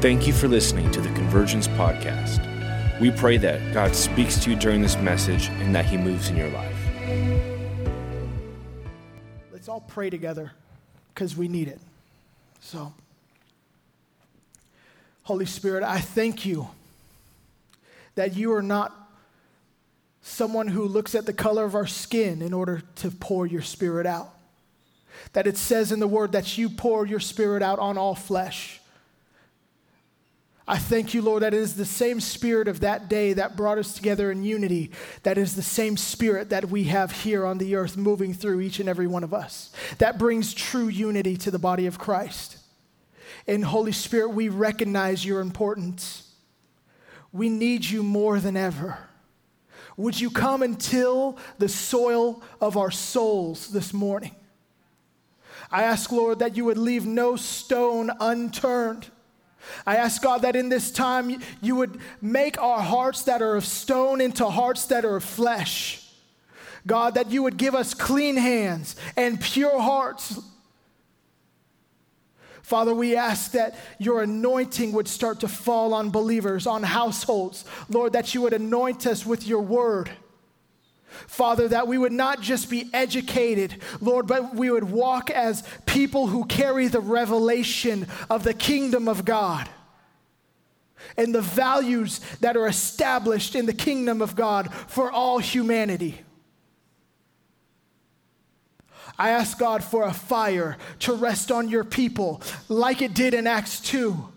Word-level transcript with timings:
Thank 0.00 0.28
you 0.28 0.32
for 0.32 0.46
listening 0.46 0.92
to 0.92 1.00
the 1.00 1.08
Convergence 1.08 1.66
Podcast. 1.66 3.00
We 3.00 3.10
pray 3.10 3.36
that 3.38 3.74
God 3.74 3.96
speaks 3.96 4.38
to 4.44 4.50
you 4.50 4.54
during 4.54 4.80
this 4.80 4.96
message 4.98 5.48
and 5.48 5.74
that 5.74 5.86
He 5.86 5.96
moves 5.96 6.28
in 6.28 6.36
your 6.36 6.50
life. 6.50 6.76
Let's 9.52 9.68
all 9.68 9.80
pray 9.80 10.08
together 10.08 10.52
because 11.12 11.36
we 11.36 11.48
need 11.48 11.66
it. 11.66 11.80
So, 12.60 12.94
Holy 15.24 15.46
Spirit, 15.46 15.82
I 15.82 15.98
thank 15.98 16.46
you 16.46 16.68
that 18.14 18.36
you 18.36 18.52
are 18.52 18.62
not 18.62 18.94
someone 20.22 20.68
who 20.68 20.84
looks 20.84 21.16
at 21.16 21.26
the 21.26 21.32
color 21.32 21.64
of 21.64 21.74
our 21.74 21.88
skin 21.88 22.40
in 22.40 22.52
order 22.52 22.82
to 22.96 23.10
pour 23.10 23.48
your 23.48 23.62
spirit 23.62 24.06
out. 24.06 24.32
That 25.32 25.48
it 25.48 25.56
says 25.56 25.90
in 25.90 25.98
the 25.98 26.06
word 26.06 26.30
that 26.32 26.56
you 26.56 26.68
pour 26.68 27.04
your 27.04 27.18
spirit 27.18 27.64
out 27.64 27.80
on 27.80 27.98
all 27.98 28.14
flesh. 28.14 28.77
I 30.70 30.76
thank 30.76 31.14
you, 31.14 31.22
Lord, 31.22 31.44
that 31.44 31.54
it 31.54 31.60
is 31.60 31.76
the 31.76 31.86
same 31.86 32.20
spirit 32.20 32.68
of 32.68 32.80
that 32.80 33.08
day 33.08 33.32
that 33.32 33.56
brought 33.56 33.78
us 33.78 33.94
together 33.94 34.30
in 34.30 34.44
unity, 34.44 34.90
that 35.22 35.38
is 35.38 35.56
the 35.56 35.62
same 35.62 35.96
spirit 35.96 36.50
that 36.50 36.66
we 36.66 36.84
have 36.84 37.10
here 37.10 37.46
on 37.46 37.56
the 37.56 37.74
earth 37.74 37.96
moving 37.96 38.34
through 38.34 38.60
each 38.60 38.78
and 38.78 38.86
every 38.86 39.06
one 39.06 39.24
of 39.24 39.32
us, 39.32 39.72
that 39.96 40.18
brings 40.18 40.52
true 40.52 40.88
unity 40.88 41.38
to 41.38 41.50
the 41.50 41.58
body 41.58 41.86
of 41.86 41.98
Christ. 41.98 42.58
And 43.46 43.64
Holy 43.64 43.92
Spirit, 43.92 44.28
we 44.28 44.50
recognize 44.50 45.24
your 45.24 45.40
importance. 45.40 46.30
We 47.32 47.48
need 47.48 47.86
you 47.86 48.02
more 48.02 48.38
than 48.38 48.54
ever. 48.54 48.98
Would 49.96 50.20
you 50.20 50.30
come 50.30 50.62
and 50.62 50.78
till 50.78 51.38
the 51.56 51.70
soil 51.70 52.42
of 52.60 52.76
our 52.76 52.90
souls 52.90 53.68
this 53.68 53.94
morning? 53.94 54.36
I 55.70 55.84
ask, 55.84 56.12
Lord, 56.12 56.40
that 56.40 56.58
you 56.58 56.66
would 56.66 56.76
leave 56.76 57.06
no 57.06 57.36
stone 57.36 58.10
unturned 58.20 59.08
I 59.86 59.96
ask 59.96 60.22
God 60.22 60.42
that 60.42 60.56
in 60.56 60.68
this 60.68 60.90
time 60.90 61.40
you 61.60 61.76
would 61.76 62.00
make 62.20 62.60
our 62.60 62.80
hearts 62.80 63.22
that 63.22 63.42
are 63.42 63.56
of 63.56 63.64
stone 63.64 64.20
into 64.20 64.46
hearts 64.46 64.86
that 64.86 65.04
are 65.04 65.16
of 65.16 65.24
flesh. 65.24 66.04
God, 66.86 67.14
that 67.14 67.30
you 67.30 67.42
would 67.42 67.56
give 67.56 67.74
us 67.74 67.94
clean 67.94 68.36
hands 68.36 68.96
and 69.16 69.40
pure 69.40 69.80
hearts. 69.80 70.40
Father, 72.62 72.94
we 72.94 73.16
ask 73.16 73.52
that 73.52 73.76
your 73.98 74.22
anointing 74.22 74.92
would 74.92 75.08
start 75.08 75.40
to 75.40 75.48
fall 75.48 75.94
on 75.94 76.10
believers, 76.10 76.66
on 76.66 76.82
households. 76.82 77.64
Lord, 77.88 78.12
that 78.12 78.34
you 78.34 78.42
would 78.42 78.52
anoint 78.52 79.06
us 79.06 79.24
with 79.24 79.46
your 79.46 79.62
word. 79.62 80.10
Father, 81.08 81.68
that 81.68 81.88
we 81.88 81.98
would 81.98 82.12
not 82.12 82.40
just 82.40 82.70
be 82.70 82.90
educated, 82.92 83.76
Lord, 84.00 84.26
but 84.26 84.54
we 84.54 84.70
would 84.70 84.84
walk 84.84 85.30
as 85.30 85.64
people 85.86 86.26
who 86.28 86.44
carry 86.44 86.88
the 86.88 87.00
revelation 87.00 88.06
of 88.28 88.44
the 88.44 88.54
kingdom 88.54 89.08
of 89.08 89.24
God 89.24 89.68
and 91.16 91.34
the 91.34 91.40
values 91.40 92.20
that 92.40 92.56
are 92.56 92.66
established 92.66 93.54
in 93.54 93.66
the 93.66 93.72
kingdom 93.72 94.20
of 94.20 94.36
God 94.36 94.72
for 94.72 95.10
all 95.10 95.38
humanity. 95.38 96.20
I 99.18 99.30
ask 99.30 99.58
God 99.58 99.82
for 99.82 100.04
a 100.04 100.12
fire 100.12 100.76
to 101.00 101.12
rest 101.12 101.50
on 101.50 101.68
your 101.68 101.84
people 101.84 102.40
like 102.68 103.02
it 103.02 103.14
did 103.14 103.34
in 103.34 103.46
Acts 103.46 103.80
2 103.80 104.32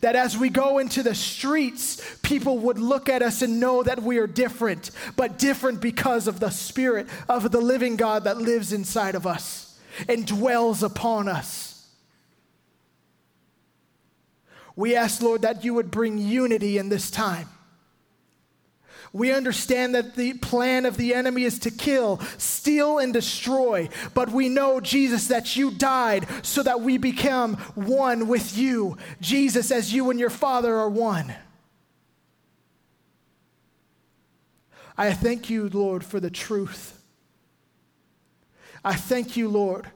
that 0.00 0.16
as 0.16 0.36
we 0.36 0.48
go 0.48 0.78
into 0.78 1.02
the 1.02 1.14
streets, 1.14 2.00
people 2.22 2.58
would 2.58 2.78
look 2.78 3.08
at 3.08 3.22
us 3.22 3.42
and 3.42 3.60
know 3.60 3.82
that 3.82 4.02
we 4.02 4.18
are 4.18 4.26
different, 4.26 4.90
but 5.16 5.38
different 5.38 5.80
because 5.80 6.26
of 6.26 6.40
the 6.40 6.50
Spirit 6.50 7.06
of 7.28 7.50
the 7.50 7.60
living 7.60 7.96
God 7.96 8.24
that 8.24 8.38
lives 8.38 8.72
inside 8.72 9.14
of 9.14 9.26
us 9.26 9.78
and 10.08 10.26
dwells 10.26 10.82
upon 10.82 11.28
us. 11.28 11.88
We 14.76 14.96
ask, 14.96 15.22
Lord, 15.22 15.42
that 15.42 15.64
you 15.64 15.74
would 15.74 15.90
bring 15.90 16.18
unity 16.18 16.78
in 16.78 16.88
this 16.88 17.10
time. 17.10 17.48
We 19.14 19.32
understand 19.32 19.94
that 19.94 20.16
the 20.16 20.32
plan 20.34 20.84
of 20.84 20.96
the 20.96 21.14
enemy 21.14 21.44
is 21.44 21.60
to 21.60 21.70
kill, 21.70 22.18
steal, 22.36 22.98
and 22.98 23.12
destroy. 23.12 23.88
But 24.12 24.32
we 24.32 24.48
know, 24.48 24.80
Jesus, 24.80 25.28
that 25.28 25.54
you 25.54 25.70
died 25.70 26.26
so 26.42 26.64
that 26.64 26.80
we 26.80 26.98
become 26.98 27.54
one 27.76 28.26
with 28.26 28.58
you. 28.58 28.98
Jesus, 29.20 29.70
as 29.70 29.94
you 29.94 30.10
and 30.10 30.18
your 30.18 30.30
Father 30.30 30.74
are 30.74 30.90
one. 30.90 31.32
I 34.98 35.12
thank 35.12 35.48
you, 35.48 35.68
Lord, 35.68 36.04
for 36.04 36.18
the 36.18 36.30
truth. 36.30 37.00
I 38.84 38.96
thank 38.96 39.36
you, 39.36 39.48
Lord, 39.48 39.86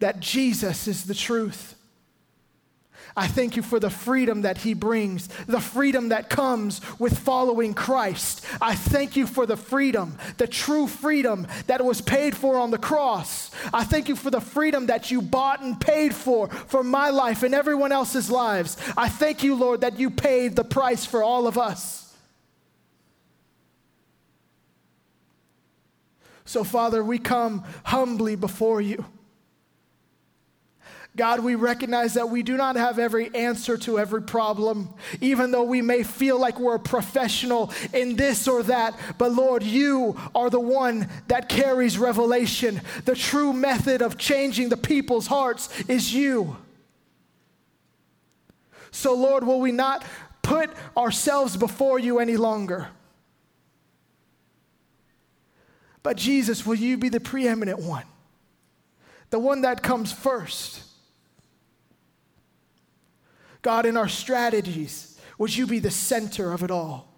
that 0.00 0.18
Jesus 0.18 0.88
is 0.88 1.04
the 1.04 1.14
truth. 1.14 1.76
I 3.16 3.28
thank 3.28 3.56
you 3.56 3.62
for 3.62 3.78
the 3.78 3.90
freedom 3.90 4.42
that 4.42 4.58
he 4.58 4.74
brings, 4.74 5.28
the 5.46 5.60
freedom 5.60 6.08
that 6.08 6.28
comes 6.28 6.80
with 6.98 7.18
following 7.18 7.74
Christ. 7.74 8.44
I 8.60 8.74
thank 8.74 9.16
you 9.16 9.26
for 9.26 9.46
the 9.46 9.56
freedom, 9.56 10.18
the 10.36 10.46
true 10.46 10.86
freedom 10.86 11.46
that 11.66 11.84
was 11.84 12.00
paid 12.00 12.36
for 12.36 12.56
on 12.56 12.70
the 12.70 12.78
cross. 12.78 13.50
I 13.72 13.84
thank 13.84 14.08
you 14.08 14.16
for 14.16 14.30
the 14.30 14.40
freedom 14.40 14.86
that 14.86 15.10
you 15.10 15.22
bought 15.22 15.62
and 15.62 15.80
paid 15.80 16.14
for 16.14 16.48
for 16.48 16.82
my 16.82 17.10
life 17.10 17.42
and 17.42 17.54
everyone 17.54 17.92
else's 17.92 18.30
lives. 18.30 18.76
I 18.96 19.08
thank 19.08 19.42
you, 19.42 19.54
Lord, 19.54 19.82
that 19.82 19.98
you 19.98 20.10
paid 20.10 20.56
the 20.56 20.64
price 20.64 21.04
for 21.04 21.22
all 21.22 21.46
of 21.46 21.56
us. 21.56 22.04
So, 26.44 26.62
Father, 26.62 27.02
we 27.02 27.18
come 27.18 27.64
humbly 27.84 28.36
before 28.36 28.80
you. 28.80 29.04
God, 31.16 31.44
we 31.44 31.54
recognize 31.54 32.14
that 32.14 32.28
we 32.28 32.42
do 32.42 32.56
not 32.56 32.74
have 32.74 32.98
every 32.98 33.32
answer 33.36 33.76
to 33.78 34.00
every 34.00 34.22
problem, 34.22 34.92
even 35.20 35.52
though 35.52 35.62
we 35.62 35.80
may 35.80 36.02
feel 36.02 36.40
like 36.40 36.58
we're 36.58 36.74
a 36.74 36.80
professional 36.80 37.72
in 37.92 38.16
this 38.16 38.48
or 38.48 38.64
that. 38.64 38.98
But 39.16 39.30
Lord, 39.30 39.62
you 39.62 40.16
are 40.34 40.50
the 40.50 40.58
one 40.58 41.08
that 41.28 41.48
carries 41.48 41.98
revelation. 41.98 42.80
The 43.04 43.14
true 43.14 43.52
method 43.52 44.02
of 44.02 44.18
changing 44.18 44.70
the 44.70 44.76
people's 44.76 45.28
hearts 45.28 45.68
is 45.88 46.12
you. 46.12 46.56
So, 48.90 49.14
Lord, 49.14 49.44
will 49.44 49.60
we 49.60 49.70
not 49.70 50.04
put 50.42 50.70
ourselves 50.96 51.56
before 51.56 52.00
you 52.00 52.18
any 52.18 52.36
longer? 52.36 52.88
But, 56.02 56.16
Jesus, 56.16 56.66
will 56.66 56.74
you 56.74 56.96
be 56.96 57.08
the 57.08 57.20
preeminent 57.20 57.78
one, 57.78 58.04
the 59.30 59.38
one 59.38 59.62
that 59.62 59.82
comes 59.82 60.12
first? 60.12 60.83
God, 63.64 63.86
in 63.86 63.96
our 63.96 64.08
strategies, 64.08 65.18
would 65.38 65.56
you 65.56 65.66
be 65.66 65.78
the 65.78 65.90
center 65.90 66.52
of 66.52 66.62
it 66.62 66.70
all? 66.70 67.10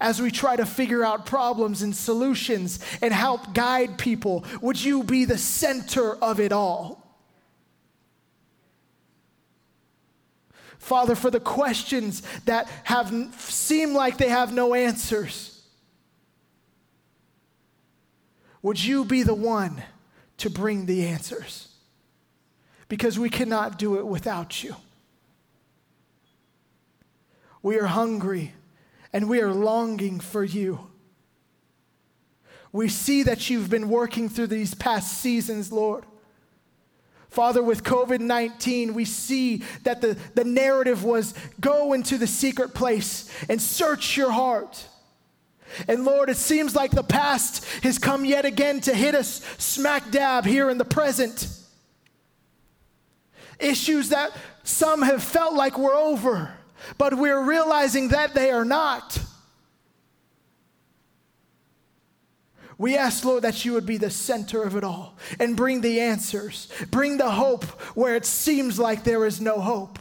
As 0.00 0.20
we 0.20 0.32
try 0.32 0.56
to 0.56 0.66
figure 0.66 1.04
out 1.04 1.26
problems 1.26 1.80
and 1.80 1.94
solutions 1.94 2.80
and 3.00 3.14
help 3.14 3.54
guide 3.54 3.98
people, 3.98 4.44
would 4.60 4.82
you 4.82 5.04
be 5.04 5.26
the 5.26 5.38
center 5.38 6.16
of 6.16 6.40
it 6.40 6.50
all? 6.50 7.00
Father, 10.78 11.14
for 11.14 11.30
the 11.30 11.40
questions 11.40 12.22
that 12.44 12.68
have 12.82 13.14
seem 13.38 13.94
like 13.94 14.18
they 14.18 14.28
have 14.28 14.52
no 14.52 14.74
answers, 14.74 15.62
would 18.60 18.82
you 18.82 19.04
be 19.04 19.22
the 19.22 19.34
one 19.34 19.80
to 20.38 20.50
bring 20.50 20.86
the 20.86 21.06
answers? 21.06 21.73
Because 22.88 23.18
we 23.18 23.30
cannot 23.30 23.78
do 23.78 23.98
it 23.98 24.06
without 24.06 24.62
you. 24.62 24.76
We 27.62 27.78
are 27.78 27.86
hungry 27.86 28.52
and 29.12 29.28
we 29.28 29.40
are 29.40 29.52
longing 29.52 30.20
for 30.20 30.44
you. 30.44 30.90
We 32.72 32.88
see 32.88 33.22
that 33.22 33.48
you've 33.48 33.70
been 33.70 33.88
working 33.88 34.28
through 34.28 34.48
these 34.48 34.74
past 34.74 35.18
seasons, 35.18 35.72
Lord. 35.72 36.04
Father, 37.28 37.62
with 37.62 37.82
COVID 37.82 38.20
19, 38.20 38.94
we 38.94 39.04
see 39.04 39.62
that 39.84 40.00
the, 40.00 40.16
the 40.34 40.44
narrative 40.44 41.04
was 41.04 41.34
go 41.60 41.92
into 41.92 42.18
the 42.18 42.26
secret 42.26 42.74
place 42.74 43.28
and 43.48 43.60
search 43.60 44.16
your 44.16 44.30
heart. 44.30 44.86
And 45.88 46.04
Lord, 46.04 46.28
it 46.28 46.36
seems 46.36 46.76
like 46.76 46.90
the 46.90 47.02
past 47.02 47.64
has 47.82 47.98
come 47.98 48.24
yet 48.24 48.44
again 48.44 48.80
to 48.82 48.94
hit 48.94 49.14
us 49.14 49.44
smack 49.58 50.10
dab 50.10 50.44
here 50.44 50.70
in 50.70 50.78
the 50.78 50.84
present 50.84 51.48
issues 53.58 54.10
that 54.10 54.32
some 54.62 55.02
have 55.02 55.22
felt 55.22 55.54
like 55.54 55.78
were 55.78 55.94
over, 55.94 56.52
but 56.98 57.14
we're 57.14 57.42
realizing 57.42 58.08
that 58.08 58.34
they 58.34 58.50
are 58.50 58.64
not. 58.64 59.18
We 62.76 62.96
ask, 62.96 63.24
Lord, 63.24 63.44
that 63.44 63.64
you 63.64 63.72
would 63.74 63.86
be 63.86 63.98
the 63.98 64.10
center 64.10 64.62
of 64.62 64.76
it 64.76 64.82
all 64.82 65.16
and 65.38 65.56
bring 65.56 65.80
the 65.80 66.00
answers, 66.00 66.68
bring 66.90 67.18
the 67.18 67.30
hope 67.30 67.64
where 67.96 68.16
it 68.16 68.26
seems 68.26 68.78
like 68.78 69.04
there 69.04 69.24
is 69.26 69.40
no 69.40 69.60
hope. 69.60 69.98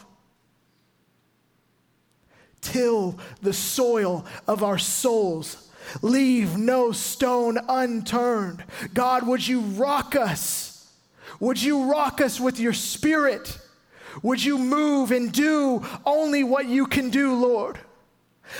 Till 2.61 3.19
the 3.41 3.53
soil 3.53 4.25
of 4.47 4.63
our 4.63 4.77
souls, 4.77 5.69
leave 6.01 6.57
no 6.57 6.91
stone 6.91 7.59
unturned. 7.67 8.63
God, 8.93 9.27
would 9.27 9.45
you 9.45 9.59
rock 9.59 10.15
us? 10.15 10.72
Would 11.43 11.61
you 11.61 11.91
rock 11.91 12.21
us 12.21 12.39
with 12.39 12.57
your 12.57 12.71
spirit? 12.71 13.59
Would 14.21 14.41
you 14.41 14.57
move 14.57 15.11
and 15.11 15.29
do 15.29 15.85
only 16.05 16.41
what 16.41 16.67
you 16.67 16.87
can 16.87 17.09
do, 17.09 17.35
Lord? 17.35 17.77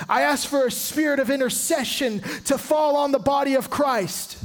I 0.09 0.23
ask 0.23 0.45
for 0.45 0.67
a 0.67 0.71
spirit 0.71 1.21
of 1.21 1.29
intercession 1.29 2.19
to 2.43 2.57
fall 2.57 2.97
on 2.97 3.13
the 3.13 3.19
body 3.19 3.55
of 3.55 3.69
Christ, 3.69 4.37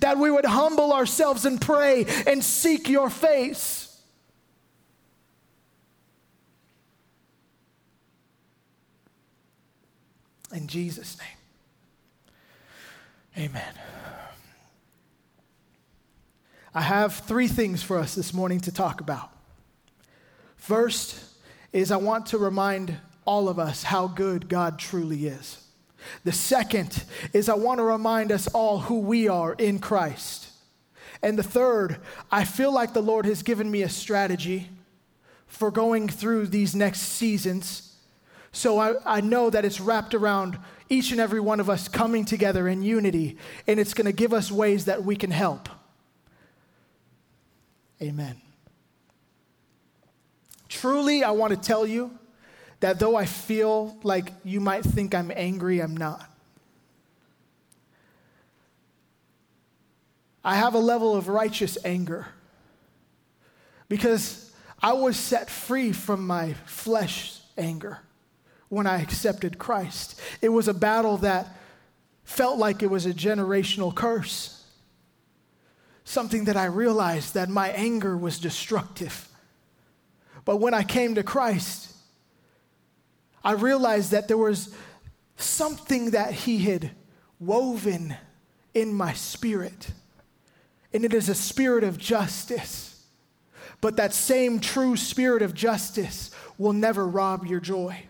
that 0.00 0.18
we 0.18 0.30
would 0.30 0.44
humble 0.44 0.92
ourselves 0.92 1.46
and 1.46 1.58
pray 1.58 2.04
and 2.26 2.44
seek 2.44 2.86
your 2.86 3.08
face. 3.08 3.98
In 10.52 10.66
Jesus' 10.66 11.16
name. 11.16 11.28
Amen. 13.48 13.72
I 16.72 16.82
have 16.82 17.14
three 17.14 17.48
things 17.48 17.82
for 17.82 17.98
us 17.98 18.14
this 18.14 18.32
morning 18.32 18.60
to 18.60 18.72
talk 18.72 19.00
about. 19.00 19.30
First 20.56 21.20
is 21.72 21.90
I 21.90 21.96
want 21.96 22.26
to 22.26 22.38
remind 22.38 22.96
all 23.24 23.48
of 23.48 23.58
us 23.58 23.82
how 23.82 24.06
good 24.06 24.48
God 24.48 24.78
truly 24.78 25.26
is. 25.26 25.66
The 26.24 26.32
second 26.32 27.04
is 27.32 27.48
I 27.48 27.54
want 27.54 27.78
to 27.78 27.84
remind 27.84 28.30
us 28.30 28.46
all 28.48 28.78
who 28.78 29.00
we 29.00 29.26
are 29.26 29.54
in 29.54 29.80
Christ. 29.80 30.48
And 31.22 31.36
the 31.36 31.42
third, 31.42 31.98
I 32.30 32.44
feel 32.44 32.72
like 32.72 32.94
the 32.94 33.02
Lord 33.02 33.26
has 33.26 33.42
given 33.42 33.68
me 33.70 33.82
a 33.82 33.88
strategy 33.88 34.70
for 35.46 35.72
going 35.72 36.08
through 36.08 36.46
these 36.46 36.74
next 36.74 37.00
seasons. 37.00 37.96
So 38.52 38.78
I, 38.78 38.94
I 39.04 39.20
know 39.20 39.50
that 39.50 39.64
it's 39.64 39.80
wrapped 39.80 40.14
around 40.14 40.56
each 40.88 41.10
and 41.10 41.20
every 41.20 41.40
one 41.40 41.58
of 41.58 41.68
us 41.68 41.88
coming 41.88 42.24
together 42.24 42.68
in 42.68 42.82
unity, 42.82 43.38
and 43.66 43.80
it's 43.80 43.94
going 43.94 44.06
to 44.06 44.12
give 44.12 44.32
us 44.32 44.52
ways 44.52 44.84
that 44.84 45.04
we 45.04 45.16
can 45.16 45.32
help. 45.32 45.68
Amen. 48.02 48.40
Truly, 50.68 51.22
I 51.24 51.32
want 51.32 51.52
to 51.52 51.58
tell 51.58 51.86
you 51.86 52.16
that 52.80 52.98
though 52.98 53.16
I 53.16 53.26
feel 53.26 53.96
like 54.02 54.32
you 54.44 54.60
might 54.60 54.84
think 54.84 55.14
I'm 55.14 55.30
angry, 55.34 55.80
I'm 55.80 55.96
not. 55.96 56.26
I 60.42 60.56
have 60.56 60.74
a 60.74 60.78
level 60.78 61.14
of 61.14 61.28
righteous 61.28 61.76
anger 61.84 62.26
because 63.88 64.50
I 64.82 64.94
was 64.94 65.18
set 65.18 65.50
free 65.50 65.92
from 65.92 66.26
my 66.26 66.54
flesh 66.64 67.38
anger 67.58 67.98
when 68.70 68.86
I 68.86 69.02
accepted 69.02 69.58
Christ. 69.58 70.18
It 70.40 70.48
was 70.48 70.68
a 70.68 70.74
battle 70.74 71.18
that 71.18 71.48
felt 72.24 72.58
like 72.58 72.82
it 72.82 72.86
was 72.88 73.04
a 73.04 73.12
generational 73.12 73.94
curse. 73.94 74.59
Something 76.04 76.44
that 76.44 76.56
I 76.56 76.64
realized 76.64 77.34
that 77.34 77.48
my 77.48 77.68
anger 77.70 78.16
was 78.16 78.38
destructive. 78.38 79.28
But 80.44 80.56
when 80.56 80.74
I 80.74 80.82
came 80.82 81.14
to 81.14 81.22
Christ, 81.22 81.94
I 83.44 83.52
realized 83.52 84.10
that 84.10 84.28
there 84.28 84.38
was 84.38 84.74
something 85.36 86.10
that 86.10 86.32
He 86.32 86.58
had 86.58 86.90
woven 87.38 88.16
in 88.74 88.92
my 88.94 89.12
spirit, 89.12 89.92
and 90.92 91.04
it 91.04 91.14
is 91.14 91.28
a 91.28 91.34
spirit 91.34 91.84
of 91.84 91.98
justice. 91.98 93.04
But 93.80 93.96
that 93.96 94.12
same 94.12 94.60
true 94.60 94.96
spirit 94.96 95.42
of 95.42 95.54
justice 95.54 96.30
will 96.58 96.74
never 96.74 97.06
rob 97.06 97.46
your 97.46 97.60
joy. 97.60 98.04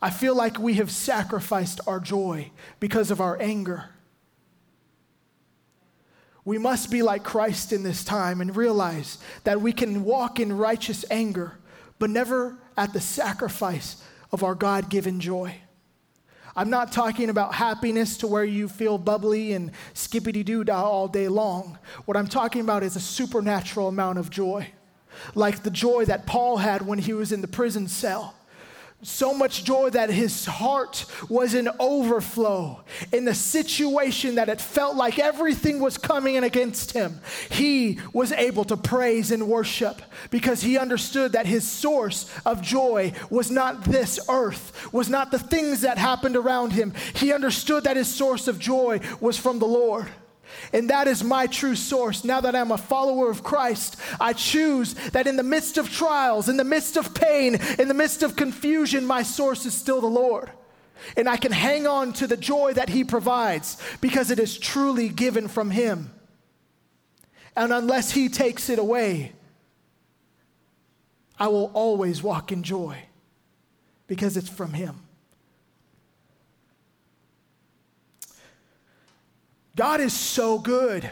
I 0.00 0.10
feel 0.10 0.34
like 0.34 0.58
we 0.58 0.74
have 0.74 0.90
sacrificed 0.90 1.80
our 1.86 2.00
joy 2.00 2.50
because 2.80 3.10
of 3.10 3.20
our 3.20 3.40
anger. 3.40 3.90
We 6.44 6.58
must 6.58 6.90
be 6.90 7.02
like 7.02 7.22
Christ 7.22 7.72
in 7.72 7.82
this 7.82 8.04
time 8.04 8.40
and 8.40 8.56
realize 8.56 9.18
that 9.44 9.60
we 9.60 9.72
can 9.72 10.04
walk 10.04 10.40
in 10.40 10.56
righteous 10.56 11.04
anger, 11.10 11.58
but 11.98 12.10
never 12.10 12.56
at 12.76 12.92
the 12.92 13.00
sacrifice 13.00 14.02
of 14.32 14.42
our 14.42 14.54
God 14.54 14.88
given 14.88 15.20
joy. 15.20 15.54
I'm 16.54 16.68
not 16.68 16.92
talking 16.92 17.30
about 17.30 17.54
happiness 17.54 18.18
to 18.18 18.26
where 18.26 18.44
you 18.44 18.68
feel 18.68 18.98
bubbly 18.98 19.52
and 19.52 19.70
skippity 19.94 20.42
doo 20.42 20.64
dah 20.64 20.82
all 20.82 21.08
day 21.08 21.28
long. 21.28 21.78
What 22.04 22.16
I'm 22.16 22.26
talking 22.26 22.60
about 22.60 22.82
is 22.82 22.96
a 22.96 23.00
supernatural 23.00 23.88
amount 23.88 24.18
of 24.18 24.28
joy, 24.28 24.68
like 25.34 25.62
the 25.62 25.70
joy 25.70 26.04
that 26.06 26.26
Paul 26.26 26.58
had 26.58 26.82
when 26.82 26.98
he 26.98 27.14
was 27.14 27.32
in 27.32 27.40
the 27.40 27.48
prison 27.48 27.88
cell 27.88 28.34
so 29.02 29.34
much 29.34 29.64
joy 29.64 29.90
that 29.90 30.10
his 30.10 30.46
heart 30.46 31.04
was 31.28 31.54
in 31.54 31.68
overflow 31.80 32.82
in 33.12 33.24
the 33.24 33.34
situation 33.34 34.36
that 34.36 34.48
it 34.48 34.60
felt 34.60 34.96
like 34.96 35.18
everything 35.18 35.80
was 35.80 35.98
coming 35.98 36.36
in 36.36 36.44
against 36.44 36.92
him. 36.92 37.20
He 37.50 37.98
was 38.12 38.30
able 38.32 38.64
to 38.66 38.76
praise 38.76 39.32
and 39.32 39.48
worship 39.48 40.00
because 40.30 40.62
he 40.62 40.78
understood 40.78 41.32
that 41.32 41.46
his 41.46 41.68
source 41.68 42.30
of 42.46 42.62
joy 42.62 43.12
was 43.28 43.50
not 43.50 43.84
this 43.84 44.20
earth, 44.28 44.92
was 44.92 45.08
not 45.08 45.32
the 45.32 45.38
things 45.38 45.80
that 45.80 45.98
happened 45.98 46.36
around 46.36 46.72
him. 46.72 46.94
He 47.14 47.32
understood 47.32 47.84
that 47.84 47.96
his 47.96 48.08
source 48.08 48.46
of 48.46 48.58
joy 48.58 49.00
was 49.20 49.36
from 49.36 49.58
the 49.58 49.66
Lord. 49.66 50.06
And 50.72 50.90
that 50.90 51.08
is 51.08 51.22
my 51.22 51.46
true 51.46 51.74
source. 51.74 52.24
Now 52.24 52.40
that 52.40 52.54
I'm 52.54 52.72
a 52.72 52.78
follower 52.78 53.30
of 53.30 53.42
Christ, 53.42 53.96
I 54.20 54.32
choose 54.32 54.94
that 55.10 55.26
in 55.26 55.36
the 55.36 55.42
midst 55.42 55.78
of 55.78 55.90
trials, 55.90 56.48
in 56.48 56.56
the 56.56 56.64
midst 56.64 56.96
of 56.96 57.14
pain, 57.14 57.58
in 57.78 57.88
the 57.88 57.94
midst 57.94 58.22
of 58.22 58.36
confusion, 58.36 59.06
my 59.06 59.22
source 59.22 59.66
is 59.66 59.74
still 59.74 60.00
the 60.00 60.06
Lord. 60.06 60.50
And 61.16 61.28
I 61.28 61.36
can 61.36 61.52
hang 61.52 61.86
on 61.86 62.12
to 62.14 62.26
the 62.26 62.36
joy 62.36 62.74
that 62.74 62.88
He 62.88 63.04
provides 63.04 63.76
because 64.00 64.30
it 64.30 64.38
is 64.38 64.58
truly 64.58 65.08
given 65.08 65.48
from 65.48 65.70
Him. 65.70 66.12
And 67.56 67.72
unless 67.72 68.12
He 68.12 68.28
takes 68.28 68.70
it 68.70 68.78
away, 68.78 69.32
I 71.38 71.48
will 71.48 71.70
always 71.74 72.22
walk 72.22 72.52
in 72.52 72.62
joy 72.62 72.96
because 74.06 74.36
it's 74.36 74.48
from 74.48 74.74
Him. 74.74 75.01
God 79.76 80.00
is 80.00 80.12
so 80.12 80.58
good. 80.58 81.10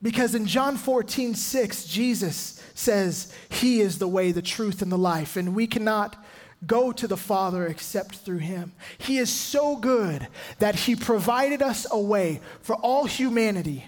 Because 0.00 0.34
in 0.34 0.46
John 0.46 0.76
14, 0.76 1.34
6, 1.34 1.84
Jesus 1.84 2.62
says, 2.74 3.34
He 3.48 3.80
is 3.80 3.98
the 3.98 4.06
way, 4.06 4.30
the 4.30 4.42
truth, 4.42 4.80
and 4.80 4.92
the 4.92 4.98
life, 4.98 5.36
and 5.36 5.54
we 5.54 5.66
cannot 5.66 6.22
go 6.66 6.92
to 6.92 7.06
the 7.06 7.16
Father 7.16 7.66
except 7.66 8.16
through 8.16 8.38
Him. 8.38 8.72
He 8.98 9.18
is 9.18 9.32
so 9.32 9.76
good 9.76 10.28
that 10.60 10.76
He 10.76 10.94
provided 10.94 11.62
us 11.62 11.86
a 11.90 12.00
way 12.00 12.40
for 12.60 12.76
all 12.76 13.06
humanity 13.06 13.86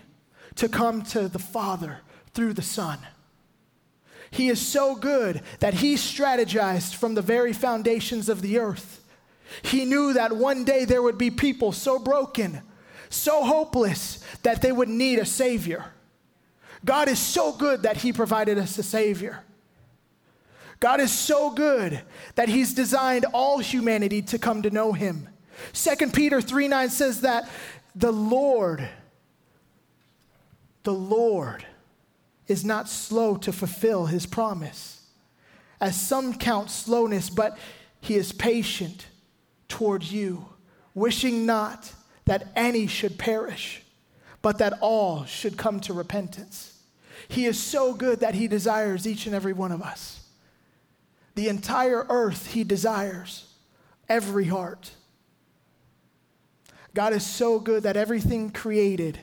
to 0.57 0.69
come 0.69 1.03
to 1.03 1.29
the 1.29 1.39
Father 1.39 2.01
through 2.35 2.55
the 2.55 2.63
Son. 2.63 2.99
He 4.33 4.49
is 4.49 4.61
so 4.61 4.97
good 4.97 5.43
that 5.61 5.75
He 5.75 5.95
strategized 5.95 6.95
from 6.95 7.15
the 7.15 7.23
very 7.23 7.53
foundations 7.53 8.29
of 8.29 8.43
the 8.43 8.59
earth 8.59 9.00
he 9.63 9.85
knew 9.85 10.13
that 10.13 10.37
one 10.37 10.65
day 10.65 10.85
there 10.85 11.03
would 11.03 11.19
be 11.19 11.31
people 11.31 11.73
so 11.73 11.99
broken, 11.99 12.63
so 13.09 13.45
hopeless, 13.45 14.25
that 14.43 14.63
they 14.63 14.73
would 14.73 14.89
need 14.89 15.19
a 15.19 15.27
Savior. 15.27 15.87
God 16.85 17.09
is 17.09 17.19
so 17.19 17.53
good 17.53 17.83
that 17.83 17.99
He 17.99 18.13
provided 18.13 18.59
us 18.59 18.79
a 18.79 18.83
Savior. 18.83 19.43
God 20.79 21.01
is 21.01 21.13
so 21.13 21.51
good 21.51 22.01
that 22.37 22.49
He's 22.49 22.73
designed 22.73 23.27
all 23.33 23.59
humanity 23.59 24.23
to 24.23 24.39
come 24.39 24.63
to 24.63 24.71
know 24.71 24.93
Him. 24.93 25.29
2 25.75 26.09
Peter 26.09 26.41
3 26.41 26.69
9 26.69 26.89
says 26.89 27.21
that 27.21 27.49
the 27.95 28.13
Lord, 28.13 28.89
the 30.85 30.95
Lord 30.95 31.67
is 32.47 32.65
not 32.65 32.89
slow 32.89 33.37
to 33.37 33.53
fulfill 33.53 34.07
His 34.07 34.25
promise, 34.25 35.03
as 35.81 36.01
some 36.01 36.35
count 36.35 36.71
slowness, 36.71 37.29
but 37.29 37.59
He 38.01 38.15
is 38.15 38.33
patient 38.33 39.07
towards 39.71 40.13
you, 40.13 40.45
wishing 40.95 41.47
not 41.47 41.95
that 42.27 42.49
any 42.55 42.87
should 42.87 43.19
perish, 43.19 43.83
but 44.43 44.59
that 44.59 44.79
all 44.81 45.25
should 45.25 45.57
come 45.57 45.81
to 45.81 45.95
repentance. 45.95 46.79
He 47.29 47.47
is 47.47 47.59
so 47.59 47.95
good 47.95 48.21
that 48.21 48.35
He 48.35 48.49
desires 48.49 49.07
each 49.07 49.27
and 49.27 49.35
every 49.35 49.53
one 49.53 49.73
of 49.73 49.81
us. 49.83 50.27
The 51.35 51.49
entire 51.49 52.05
earth 52.09 52.49
He 52.49 52.65
desires, 52.65 53.47
every 54.09 54.47
heart. 54.47 54.91
God 56.93 57.13
is 57.13 57.25
so 57.25 57.61
good 57.61 57.85
that 57.85 57.97
everything 57.97 58.51
created, 58.51 59.19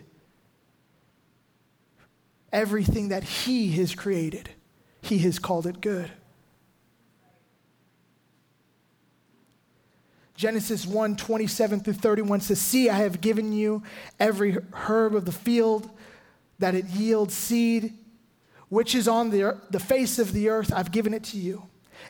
everything 2.51 3.09
that 3.09 3.23
He 3.23 3.71
has 3.73 3.93
created, 3.93 4.49
He 5.01 5.19
has 5.19 5.37
called 5.37 5.67
it 5.67 5.81
good. 5.81 6.11
Genesis 10.37 10.85
1 10.85 11.17
27 11.17 11.81
through 11.81 11.93
31 11.93 12.39
says, 12.39 12.61
See, 12.61 12.89
I 12.89 12.99
have 12.99 13.19
given 13.19 13.51
you 13.51 13.83
every 14.19 14.57
herb 14.71 15.15
of 15.15 15.25
the 15.25 15.33
field 15.33 15.89
that 16.59 16.75
it 16.75 16.85
yields 16.85 17.33
seed, 17.33 17.93
which 18.69 18.95
is 18.95 19.09
on 19.09 19.29
the, 19.31 19.59
the 19.69 19.79
face 19.79 20.17
of 20.17 20.31
the 20.31 20.47
earth, 20.47 20.71
I've 20.73 20.93
given 20.93 21.13
it 21.13 21.25
to 21.25 21.37
you. 21.37 21.63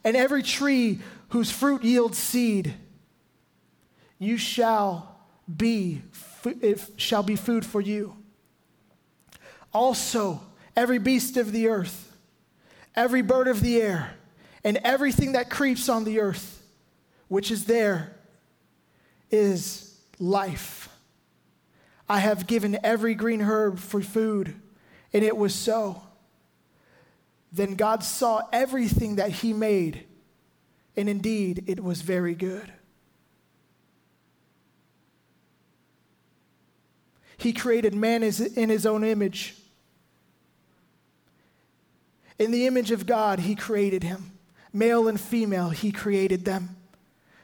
And 0.04 0.16
every 0.16 0.44
tree 0.44 1.00
whose 1.30 1.50
fruit 1.50 1.84
yields 1.84 2.20
seed, 2.20 2.76
you 4.20 4.38
shall 4.38 5.18
be, 5.56 6.04
it 6.46 6.88
shall 6.98 7.24
be 7.24 7.36
food 7.36 7.66
for 7.66 7.82
you. 7.82 8.16
Also, 9.74 10.42
every 10.76 11.00
beast 11.00 11.38
of 11.38 11.52
the 11.52 11.68
earth 11.68 12.08
every 12.98 13.22
bird 13.22 13.48
of 13.48 13.62
the 13.62 13.80
air, 13.80 14.16
and 14.64 14.78
everything 14.84 15.34
that 15.34 15.50
creeps 15.50 15.88
on 15.88 16.04
the 16.04 16.20
earth, 16.20 16.64
which 17.30 17.52
is 17.52 17.66
there, 17.66 18.17
is 19.32 20.00
life. 20.20 20.90
I 22.10 22.20
have 22.20 22.48
given 22.48 22.78
every 22.84 23.16
green 23.16 23.42
herb 23.42 23.80
for 23.80 24.02
food, 24.02 24.56
and 25.14 25.24
it 25.24 25.36
was 25.36 25.54
so. 25.54 26.02
Then 27.52 27.76
God 27.76 28.04
saw 28.04 28.44
everything 28.52 29.16
that 29.16 29.32
He 29.32 29.54
made, 29.54 30.06
and 30.96 31.10
indeed 31.10 31.64
it 31.68 31.84
was 31.84 32.02
very 32.02 32.36
good. 32.36 32.72
He 37.38 37.54
created 37.54 37.94
man 37.94 38.24
in 38.24 38.70
His 38.70 38.86
own 38.86 39.04
image. 39.04 39.56
In 42.40 42.52
the 42.52 42.68
image 42.68 42.92
of 42.92 43.06
God, 43.06 43.40
He 43.40 43.56
created 43.56 44.04
him. 44.04 44.32
Male 44.74 45.08
and 45.08 45.20
female, 45.20 45.70
He 45.70 45.92
created 45.92 46.46
them. 46.46 46.76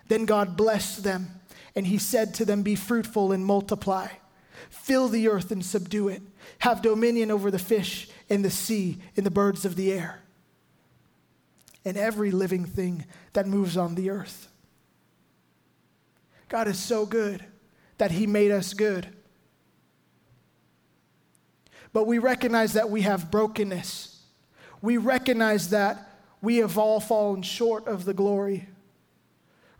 Then 0.07 0.25
God 0.25 0.57
blessed 0.57 1.03
them, 1.03 1.41
and 1.75 1.87
He 1.87 1.97
said 1.97 2.33
to 2.35 2.45
them, 2.45 2.63
Be 2.63 2.75
fruitful 2.75 3.31
and 3.31 3.45
multiply. 3.45 4.07
Fill 4.69 5.07
the 5.07 5.27
earth 5.27 5.51
and 5.51 5.63
subdue 5.63 6.07
it. 6.07 6.21
Have 6.59 6.81
dominion 6.81 7.31
over 7.31 7.51
the 7.51 7.59
fish 7.59 8.09
in 8.29 8.41
the 8.41 8.49
sea, 8.49 8.97
in 9.15 9.23
the 9.23 9.31
birds 9.31 9.65
of 9.65 9.75
the 9.75 9.91
air, 9.91 10.21
and 11.85 11.97
every 11.97 12.31
living 12.31 12.65
thing 12.65 13.05
that 13.33 13.47
moves 13.47 13.77
on 13.77 13.95
the 13.95 14.09
earth. 14.09 14.47
God 16.49 16.67
is 16.67 16.79
so 16.79 17.05
good 17.05 17.43
that 17.97 18.11
He 18.11 18.27
made 18.27 18.51
us 18.51 18.73
good. 18.73 19.07
But 21.93 22.07
we 22.07 22.17
recognize 22.17 22.73
that 22.73 22.89
we 22.89 23.01
have 23.01 23.29
brokenness. 23.29 24.19
We 24.81 24.97
recognize 24.97 25.69
that 25.69 26.09
we 26.41 26.57
have 26.57 26.77
all 26.77 26.99
fallen 26.99 27.43
short 27.43 27.87
of 27.87 28.05
the 28.05 28.13
glory. 28.13 28.67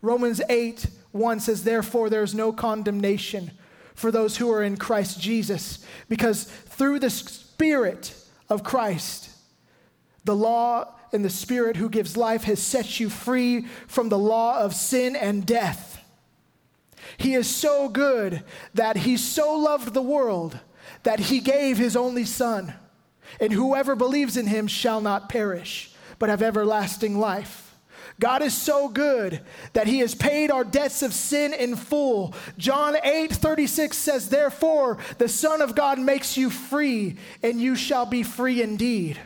Romans 0.00 0.40
8 0.48 0.86
1 1.14 1.38
says, 1.38 1.62
Therefore, 1.62 2.10
there 2.10 2.24
is 2.24 2.34
no 2.34 2.52
condemnation 2.52 3.52
for 3.94 4.10
those 4.10 4.36
who 4.36 4.50
are 4.50 4.64
in 4.64 4.76
Christ 4.76 5.20
Jesus, 5.20 5.86
because 6.08 6.42
through 6.42 6.98
the 6.98 7.08
Spirit 7.08 8.12
of 8.48 8.64
Christ, 8.64 9.30
the 10.24 10.34
law 10.34 10.92
and 11.12 11.24
the 11.24 11.30
Spirit 11.30 11.76
who 11.76 11.88
gives 11.88 12.16
life 12.16 12.42
has 12.42 12.60
set 12.60 12.98
you 12.98 13.08
free 13.08 13.66
from 13.86 14.08
the 14.08 14.18
law 14.18 14.58
of 14.58 14.74
sin 14.74 15.14
and 15.14 15.46
death. 15.46 16.02
He 17.16 17.34
is 17.34 17.48
so 17.48 17.88
good 17.88 18.42
that 18.74 18.96
He 18.96 19.16
so 19.16 19.56
loved 19.56 19.94
the 19.94 20.02
world 20.02 20.58
that 21.04 21.20
He 21.20 21.38
gave 21.38 21.78
His 21.78 21.94
only 21.94 22.24
Son, 22.24 22.74
and 23.38 23.52
whoever 23.52 23.94
believes 23.94 24.36
in 24.36 24.48
Him 24.48 24.66
shall 24.66 25.00
not 25.00 25.28
perish, 25.28 25.92
but 26.18 26.28
have 26.28 26.42
everlasting 26.42 27.20
life. 27.20 27.73
God 28.20 28.42
is 28.42 28.56
so 28.56 28.88
good 28.88 29.40
that 29.72 29.86
he 29.86 29.98
has 29.98 30.14
paid 30.14 30.50
our 30.50 30.64
debts 30.64 31.02
of 31.02 31.12
sin 31.12 31.52
in 31.52 31.74
full. 31.74 32.34
John 32.56 32.96
8 33.02 33.32
36 33.32 33.96
says, 33.96 34.28
Therefore, 34.28 34.98
the 35.18 35.28
Son 35.28 35.60
of 35.60 35.74
God 35.74 35.98
makes 35.98 36.36
you 36.36 36.50
free, 36.50 37.16
and 37.42 37.60
you 37.60 37.74
shall 37.74 38.06
be 38.06 38.22
free 38.22 38.62
indeed. 38.62 39.18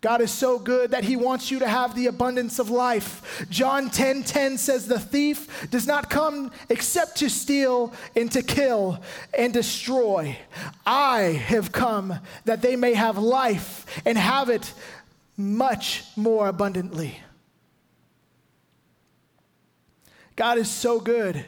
God 0.00 0.22
is 0.22 0.30
so 0.30 0.58
good 0.58 0.92
that 0.92 1.04
he 1.04 1.14
wants 1.14 1.50
you 1.50 1.58
to 1.58 1.68
have 1.68 1.94
the 1.94 2.06
abundance 2.06 2.58
of 2.58 2.70
life. 2.70 3.44
John 3.50 3.90
10:10 3.90 3.94
10, 3.94 4.22
10 4.22 4.58
says 4.58 4.86
the 4.86 4.98
thief 4.98 5.68
does 5.70 5.86
not 5.86 6.08
come 6.08 6.50
except 6.70 7.16
to 7.16 7.28
steal 7.28 7.92
and 8.16 8.32
to 8.32 8.42
kill 8.42 9.02
and 9.36 9.52
destroy. 9.52 10.38
I 10.86 11.20
have 11.20 11.70
come 11.70 12.18
that 12.46 12.62
they 12.62 12.76
may 12.76 12.94
have 12.94 13.18
life 13.18 13.84
and 14.06 14.16
have 14.16 14.48
it 14.48 14.72
much 15.36 16.04
more 16.16 16.48
abundantly. 16.48 17.20
God 20.36 20.58
is 20.58 20.70
so 20.70 21.00
good 21.00 21.44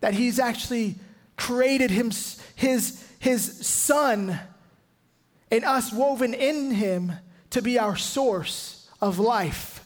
that 0.00 0.14
He's 0.14 0.38
actually 0.38 0.96
created 1.36 1.90
him, 1.90 2.12
his, 2.54 3.04
his 3.18 3.66
Son 3.66 4.38
and 5.52 5.64
us 5.64 5.92
woven 5.92 6.32
in 6.32 6.70
Him 6.72 7.12
to 7.50 7.60
be 7.60 7.78
our 7.78 7.94
source 7.94 8.88
of 9.00 9.18
life. 9.18 9.84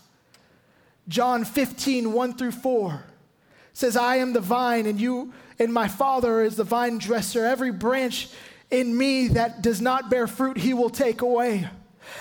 John 1.09 1.45
15, 1.45 2.13
1 2.13 2.37
through 2.37 2.53
4 2.53 3.05
says, 3.73 3.97
I 3.97 4.17
am 4.17 4.33
the 4.33 4.41
vine, 4.41 4.87
and 4.87 5.01
you 5.01 5.35
and 5.59 5.73
my 5.73 5.89
Father 5.89 6.41
is 6.41 6.57
the 6.57 6.65
vine 6.65 6.99
dresser. 6.99 7.45
Every 7.45 7.73
branch 7.73 8.29
in 8.71 8.97
me 8.97 9.29
that 9.29 9.61
does 9.61 9.81
not 9.81 10.09
bear 10.09 10.27
fruit, 10.27 10.57
He 10.57 10.73
will 10.73 10.91
take 10.91 11.21
away. 11.21 11.69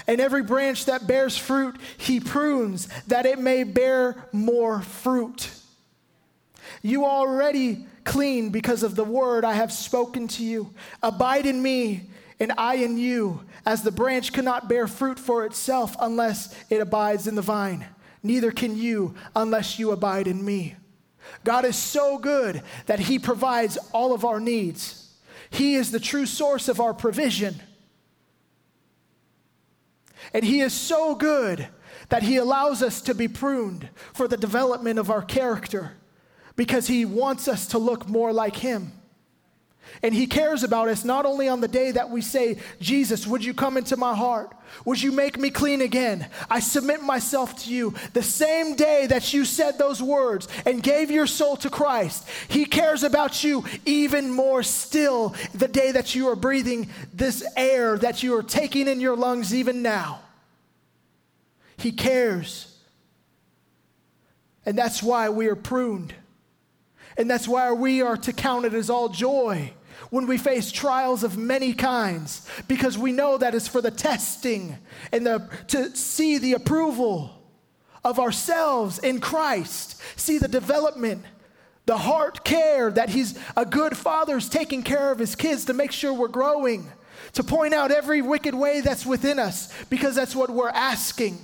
And 0.08 0.20
every 0.20 0.44
branch 0.44 0.86
that 0.86 1.08
bears 1.08 1.38
fruit, 1.38 1.78
he 1.98 2.20
prunes 2.20 2.88
that 3.08 3.26
it 3.26 3.40
may 3.40 3.64
bear 3.64 4.28
more 4.32 4.82
fruit. 4.82 5.52
You 6.82 7.06
already 7.06 7.86
clean 8.04 8.50
because 8.50 8.84
of 8.84 8.96
the 8.96 9.04
word 9.04 9.44
I 9.44 9.54
have 9.54 9.72
spoken 9.72 10.28
to 10.30 10.44
you. 10.44 10.74
Abide 11.02 11.46
in 11.46 11.62
me, 11.62 12.10
and 12.40 12.52
I 12.58 12.76
in 12.76 12.98
you, 12.98 13.42
as 13.66 13.82
the 13.82 13.92
branch 13.92 14.34
cannot 14.34 14.70
bear 14.70 14.88
fruit 14.88 15.20
for 15.20 15.46
itself 15.46 15.96
unless 16.00 16.54
it 16.70 16.82
abides 16.82 17.28
in 17.28 17.36
the 17.36 17.42
vine. 17.42 17.86
Neither 18.22 18.52
can 18.52 18.78
you 18.78 19.16
unless 19.36 19.80
you 19.80 19.92
abide 19.92 20.28
in 20.28 20.44
me. 20.44 20.76
God 21.44 21.66
is 21.66 21.76
so 21.76 22.18
good 22.18 22.62
that 22.86 23.00
he 23.00 23.20
provides 23.20 23.78
all 23.92 24.14
of 24.14 24.26
our 24.26 24.40
needs. 24.40 25.10
He 25.50 25.76
is 25.76 25.92
the 25.92 26.00
true 26.00 26.26
source 26.26 26.68
of 26.68 26.80
our 26.80 26.94
provision. 26.94 27.62
And 30.34 30.44
He 30.44 30.62
is 30.62 30.74
so 30.74 31.16
good 31.16 31.68
that 32.10 32.24
He 32.24 32.38
allows 32.38 32.82
us 32.82 33.02
to 33.02 33.14
be 33.14 33.28
pruned 33.28 33.90
for 34.14 34.28
the 34.28 34.38
development 34.38 35.00
of 35.00 35.10
our 35.10 35.22
character 35.22 35.94
because 36.56 36.88
He 36.88 37.06
wants 37.06 37.48
us 37.48 37.68
to 37.68 37.78
look 37.78 38.08
more 38.08 38.34
like 38.34 38.58
Him. 38.58 38.92
And 40.02 40.14
He 40.14 40.28
cares 40.28 40.64
about 40.64 40.88
us 40.90 41.04
not 41.04 41.26
only 41.26 41.48
on 41.48 41.62
the 41.62 41.68
day 41.68 41.92
that 41.92 42.10
we 42.10 42.22
say, 42.22 42.58
Jesus, 42.80 43.26
would 43.26 43.44
you 43.44 43.54
come 43.54 43.78
into 43.78 43.98
my 43.98 44.16
heart? 44.16 44.54
Would 44.84 45.02
you 45.02 45.12
make 45.12 45.40
me 45.40 45.50
clean 45.50 45.82
again? 45.82 46.28
I 46.50 46.60
submit 46.60 47.02
myself 47.02 47.64
to 47.64 47.74
you. 47.74 47.94
The 48.14 48.24
same 48.24 48.76
day 48.76 49.08
that 49.08 49.34
you 49.34 49.46
said 49.46 49.78
those 49.78 50.02
words 50.02 50.48
and 50.66 50.84
gave 50.84 51.12
your 51.12 51.28
soul 51.28 51.56
to 51.58 51.70
Christ, 51.70 52.28
He 52.48 52.66
cares 52.66 53.04
about 53.04 53.44
you 53.44 53.64
even 53.86 54.32
more 54.32 54.64
still 54.64 55.36
the 55.54 55.68
day 55.68 55.92
that 55.92 56.16
you 56.16 56.28
are 56.30 56.36
breathing 56.36 56.90
this 57.14 57.44
air 57.56 57.98
that 57.98 58.24
you 58.24 58.36
are 58.36 58.44
taking 58.44 58.88
in 58.88 59.00
your 59.00 59.16
lungs 59.16 59.54
even 59.54 59.82
now. 59.82 60.20
He 61.78 61.92
cares. 61.92 62.72
And 64.66 64.78
that's 64.78 65.04
why 65.04 65.30
we 65.30 65.48
are 65.48 65.56
pruned. 65.56 66.14
And 67.18 67.30
that's 67.30 67.48
why 67.48 67.72
we 67.72 68.02
are 68.02 68.18
to 68.18 68.34
count 68.34 68.66
it 68.66 68.74
as 68.74 68.90
all 68.90 69.10
joy 69.10 69.74
when 70.10 70.28
we 70.28 70.38
face 70.38 70.72
trials 70.72 71.24
of 71.24 71.38
many 71.38 71.74
kinds, 71.74 72.48
because 72.68 72.98
we 72.98 73.12
know 73.12 73.38
that 73.38 73.56
it's 73.56 73.68
for 73.68 73.82
the 73.82 73.92
testing 73.92 74.78
and 75.12 75.26
the, 75.26 75.50
to 75.68 75.96
see 75.96 76.38
the 76.38 76.54
approval 76.54 77.32
of 78.04 78.20
ourselves 78.20 79.00
in 79.00 79.20
Christ, 79.20 80.00
see 80.16 80.38
the 80.38 80.48
development, 80.48 81.24
the 81.86 81.98
heart 81.98 82.44
care 82.44 82.92
that 82.92 83.10
He's 83.10 83.38
a 83.58 83.66
good 83.66 83.98
father's 83.98 84.50
taking 84.50 84.84
care 84.84 85.12
of 85.12 85.20
His 85.20 85.36
kids 85.36 85.66
to 85.66 85.74
make 85.74 85.92
sure 85.92 86.14
we're 86.14 86.28
growing, 86.28 86.92
to 87.34 87.44
point 87.44 87.74
out 87.74 87.92
every 87.92 88.22
wicked 88.22 88.54
way 88.54 88.82
that's 88.82 89.06
within 89.06 89.40
us, 89.40 89.74
because 89.90 90.16
that's 90.16 90.36
what 90.36 90.50
we're 90.50 90.70
asking. 90.70 91.44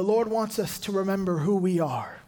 The 0.00 0.06
Lord 0.06 0.30
wants 0.30 0.58
us 0.58 0.78
to 0.78 0.92
remember 0.92 1.40
who 1.40 1.56
we 1.56 1.78
are. 1.78 2.22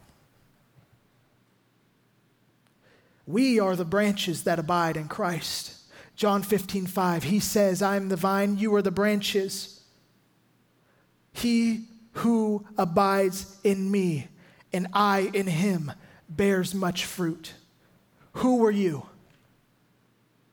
We 3.25 3.59
are 3.59 3.75
the 3.75 3.83
branches 3.83 4.43
that 4.43 4.59
abide 4.59 4.95
in 4.95 5.07
Christ. 5.07 5.77
John 6.15 6.43
15, 6.43 6.85
5, 6.85 7.23
he 7.23 7.39
says, 7.39 7.81
I 7.81 7.95
am 7.95 8.09
the 8.09 8.15
vine, 8.15 8.59
you 8.59 8.75
are 8.75 8.83
the 8.83 8.91
branches. 8.91 9.81
He 11.31 11.85
who 12.11 12.63
abides 12.77 13.57
in 13.63 13.89
me 13.89 14.27
and 14.71 14.85
I 14.93 15.31
in 15.33 15.47
him 15.47 15.93
bears 16.29 16.75
much 16.75 17.05
fruit. 17.05 17.55
Who 18.33 18.57
were 18.57 18.69
you? 18.69 19.07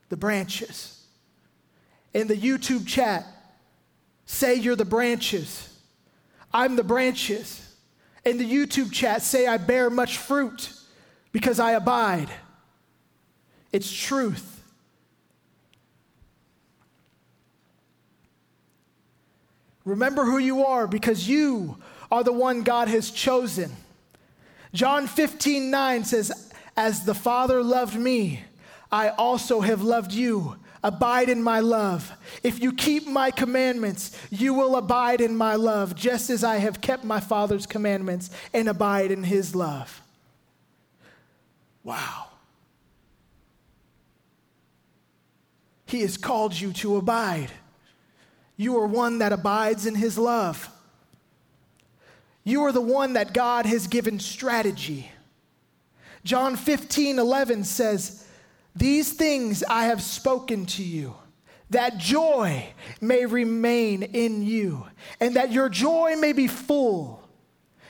The 0.08 0.16
branches. 0.16 1.04
In 2.14 2.28
the 2.28 2.34
YouTube 2.34 2.86
chat, 2.86 3.26
say 4.24 4.54
you're 4.54 4.74
the 4.74 4.86
branches. 4.86 5.69
I'm 6.52 6.76
the 6.76 6.84
branches. 6.84 7.66
In 8.24 8.38
the 8.38 8.50
YouTube 8.50 8.92
chat, 8.92 9.22
say, 9.22 9.46
I 9.46 9.56
bear 9.56 9.88
much 9.88 10.18
fruit 10.18 10.72
because 11.32 11.58
I 11.58 11.72
abide. 11.72 12.28
It's 13.72 13.90
truth. 13.90 14.62
Remember 19.84 20.24
who 20.24 20.38
you 20.38 20.66
are 20.66 20.86
because 20.86 21.28
you 21.28 21.78
are 22.10 22.22
the 22.22 22.32
one 22.32 22.62
God 22.62 22.88
has 22.88 23.10
chosen. 23.10 23.72
John 24.74 25.06
15, 25.06 25.70
9 25.70 26.04
says, 26.04 26.52
As 26.76 27.04
the 27.04 27.14
Father 27.14 27.62
loved 27.62 27.96
me, 27.96 28.44
I 28.92 29.08
also 29.10 29.60
have 29.60 29.82
loved 29.82 30.12
you. 30.12 30.56
Abide 30.82 31.28
in 31.28 31.42
my 31.42 31.60
love. 31.60 32.12
If 32.42 32.62
you 32.62 32.72
keep 32.72 33.06
my 33.06 33.30
commandments, 33.30 34.16
you 34.30 34.54
will 34.54 34.76
abide 34.76 35.20
in 35.20 35.36
my 35.36 35.54
love, 35.54 35.94
just 35.94 36.30
as 36.30 36.42
I 36.42 36.56
have 36.56 36.80
kept 36.80 37.04
my 37.04 37.20
Father's 37.20 37.66
commandments 37.66 38.30
and 38.54 38.68
abide 38.68 39.10
in 39.10 39.24
his 39.24 39.54
love. 39.54 40.00
Wow. 41.84 42.28
He 45.86 46.00
has 46.02 46.16
called 46.16 46.58
you 46.58 46.72
to 46.74 46.96
abide. 46.96 47.50
You 48.56 48.78
are 48.78 48.86
one 48.86 49.18
that 49.18 49.32
abides 49.32 49.86
in 49.86 49.94
his 49.94 50.16
love. 50.16 50.70
You 52.44 52.62
are 52.62 52.72
the 52.72 52.80
one 52.80 53.14
that 53.14 53.34
God 53.34 53.66
has 53.66 53.86
given 53.86 54.18
strategy. 54.18 55.10
John 56.24 56.56
15, 56.56 57.18
11 57.18 57.64
says, 57.64 58.26
These 58.74 59.12
things 59.14 59.64
I 59.64 59.86
have 59.86 60.02
spoken 60.02 60.66
to 60.66 60.82
you, 60.82 61.14
that 61.70 61.98
joy 61.98 62.72
may 63.00 63.26
remain 63.26 64.02
in 64.02 64.42
you, 64.42 64.86
and 65.20 65.36
that 65.36 65.52
your 65.52 65.68
joy 65.68 66.16
may 66.16 66.32
be 66.32 66.46
full. 66.46 67.22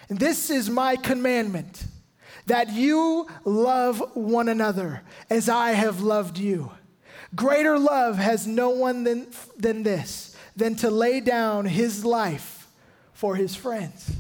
And 0.09 0.19
this 0.19 0.51
is 0.51 0.69
my 0.69 0.97
commandment 0.97 1.85
that 2.47 2.71
you 2.71 3.29
love 3.45 4.03
one 4.15 4.49
another 4.49 5.03
as 5.29 5.49
I 5.49 5.71
have 5.71 6.01
loved 6.01 6.37
you. 6.39 6.73
Greater 7.35 7.79
love 7.79 8.17
has 8.17 8.47
no 8.47 8.71
one 8.71 9.05
than, 9.05 9.29
than 9.57 9.85
this, 9.85 10.37
than 10.57 10.75
to 10.77 10.91
lay 10.91 11.21
down 11.21 11.65
his 11.67 12.05
life 12.05 12.69
for 13.13 13.37
his 13.37 13.55
friends. 13.55 14.11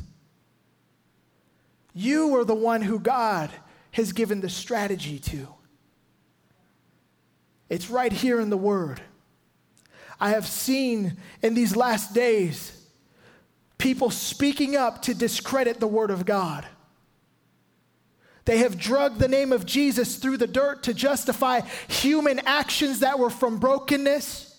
You 1.92 2.36
are 2.36 2.44
the 2.44 2.54
one 2.54 2.82
who 2.82 3.00
God 3.00 3.50
has 3.92 4.12
given 4.12 4.40
the 4.40 4.48
strategy 4.48 5.18
to. 5.18 5.48
It's 7.70 7.88
right 7.88 8.12
here 8.12 8.40
in 8.40 8.50
the 8.50 8.58
Word. 8.58 9.00
I 10.20 10.30
have 10.30 10.46
seen 10.46 11.16
in 11.40 11.54
these 11.54 11.74
last 11.74 12.12
days 12.12 12.76
people 13.78 14.10
speaking 14.10 14.76
up 14.76 15.00
to 15.02 15.14
discredit 15.14 15.80
the 15.80 15.86
Word 15.86 16.10
of 16.10 16.26
God. 16.26 16.66
They 18.44 18.58
have 18.58 18.78
drugged 18.78 19.18
the 19.18 19.28
name 19.28 19.52
of 19.52 19.64
Jesus 19.64 20.16
through 20.16 20.36
the 20.36 20.46
dirt 20.46 20.82
to 20.82 20.92
justify 20.92 21.60
human 21.88 22.40
actions 22.40 23.00
that 23.00 23.18
were 23.18 23.30
from 23.30 23.58
brokenness 23.58 24.50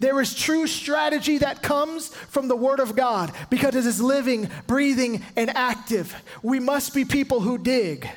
there 0.00 0.20
is 0.20 0.34
true 0.34 0.66
strategy 0.66 1.38
that 1.38 1.62
comes 1.62 2.08
from 2.08 2.48
the 2.48 2.56
Word 2.56 2.80
of 2.80 2.96
God 2.96 3.32
because 3.50 3.74
it 3.74 3.86
is 3.86 4.00
living, 4.00 4.48
breathing, 4.66 5.22
and 5.36 5.50
active. 5.50 6.14
We 6.42 6.60
must 6.60 6.94
be 6.94 7.04
people 7.04 7.40
who 7.40 7.58
dig. 7.58 8.08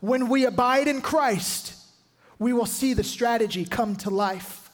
When 0.00 0.28
we 0.28 0.44
abide 0.44 0.88
in 0.88 1.00
Christ, 1.00 1.74
we 2.42 2.52
will 2.52 2.66
see 2.66 2.92
the 2.92 3.04
strategy 3.04 3.64
come 3.64 3.96
to 3.96 4.10
life. 4.10 4.70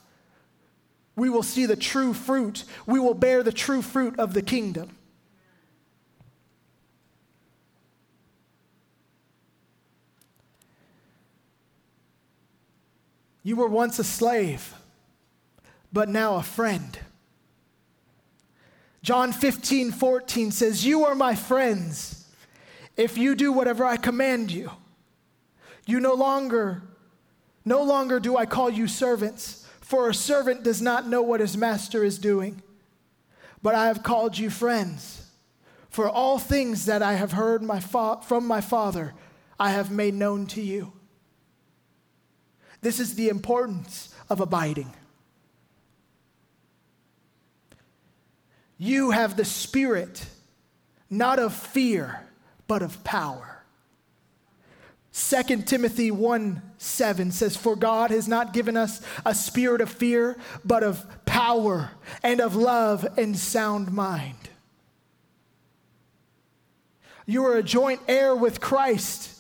We 1.17 1.29
will 1.29 1.43
see 1.43 1.67
the 1.67 1.77
true 1.77 2.15
fruit. 2.15 2.65
We 2.87 2.99
will 2.99 3.15
bear 3.15 3.43
the 3.43 3.53
true 3.53 3.83
fruit 3.83 4.19
of 4.19 4.35
the 4.35 4.43
kingdom. 4.43 4.97
You 13.43 13.57
were 13.57 13.69
once 13.69 13.99
a 13.99 14.05
slave 14.05 14.75
but 15.93 16.09
now 16.09 16.37
a 16.37 16.43
friend. 16.43 16.99
John 19.03 19.33
15, 19.33 19.93
14 19.93 20.51
says, 20.51 20.85
You 20.85 21.05
are 21.05 21.15
my 21.15 21.35
friends 21.35 22.27
if 22.97 23.17
you 23.17 23.35
do 23.35 23.53
whatever 23.53 23.85
I 23.85 23.97
command 23.97 24.51
you. 24.51 24.71
You 25.87 26.01
no 26.01 26.15
longer, 26.15 26.83
no 27.69 27.83
longer 27.83 28.19
do 28.19 28.37
I 28.37 28.47
call 28.47 28.71
you 28.71 28.89
servants, 28.89 29.67
for 29.81 30.09
a 30.09 30.15
servant 30.15 30.63
does 30.65 30.83
not 30.83 31.07
know 31.07 31.23
what 31.23 31.41
his 31.41 31.57
master 31.57 32.03
is 32.03 32.19
doing. 32.19 32.63
But 33.63 33.75
I 33.75 33.87
have 33.87 34.03
called 34.03 34.39
you 34.39 34.51
friends, 34.51 35.31
for 35.91 36.09
all 36.09 36.39
things 36.39 36.87
that 36.87 37.03
I 37.03 37.15
have 37.15 37.33
heard 37.33 37.63
my 37.63 37.81
fa- 37.81 38.21
from 38.23 38.47
my 38.47 38.61
Father, 38.61 39.15
I 39.59 39.71
have 39.71 39.91
made 39.91 40.15
known 40.15 40.47
to 40.49 40.61
you. 40.61 40.93
This 42.81 43.01
is 43.01 43.15
the 43.15 43.29
importance 43.29 44.15
of 44.31 44.41
abiding. 44.41 44.93
You 48.79 49.11
have 49.11 49.37
the 49.37 49.45
spirit, 49.45 50.25
not 51.11 51.41
of 51.41 51.53
fear, 51.53 52.21
but 52.69 52.83
of 52.83 53.03
power. 53.03 53.58
2 55.13 55.63
Timothy 55.63 56.11
1 56.11 56.63
7 56.79 57.33
says, 57.33 57.57
For 57.57 57.75
God 57.75 58.11
has 58.11 58.29
not 58.29 58.53
given 58.53 58.77
us 58.77 59.01
a 59.25 59.35
spirit 59.35 59.81
of 59.81 59.91
fear, 59.91 60.37
but 60.65 60.83
of 60.83 61.07
power 61.25 61.91
and 62.23 62.41
of 62.41 62.55
love 62.55 63.07
and 63.17 63.37
sound 63.37 63.93
mind. 63.93 64.37
You 67.27 67.45
are 67.47 67.57
a 67.57 67.63
joint 67.63 68.01
heir 68.09 68.35
with 68.35 68.61
Christ 68.61 69.39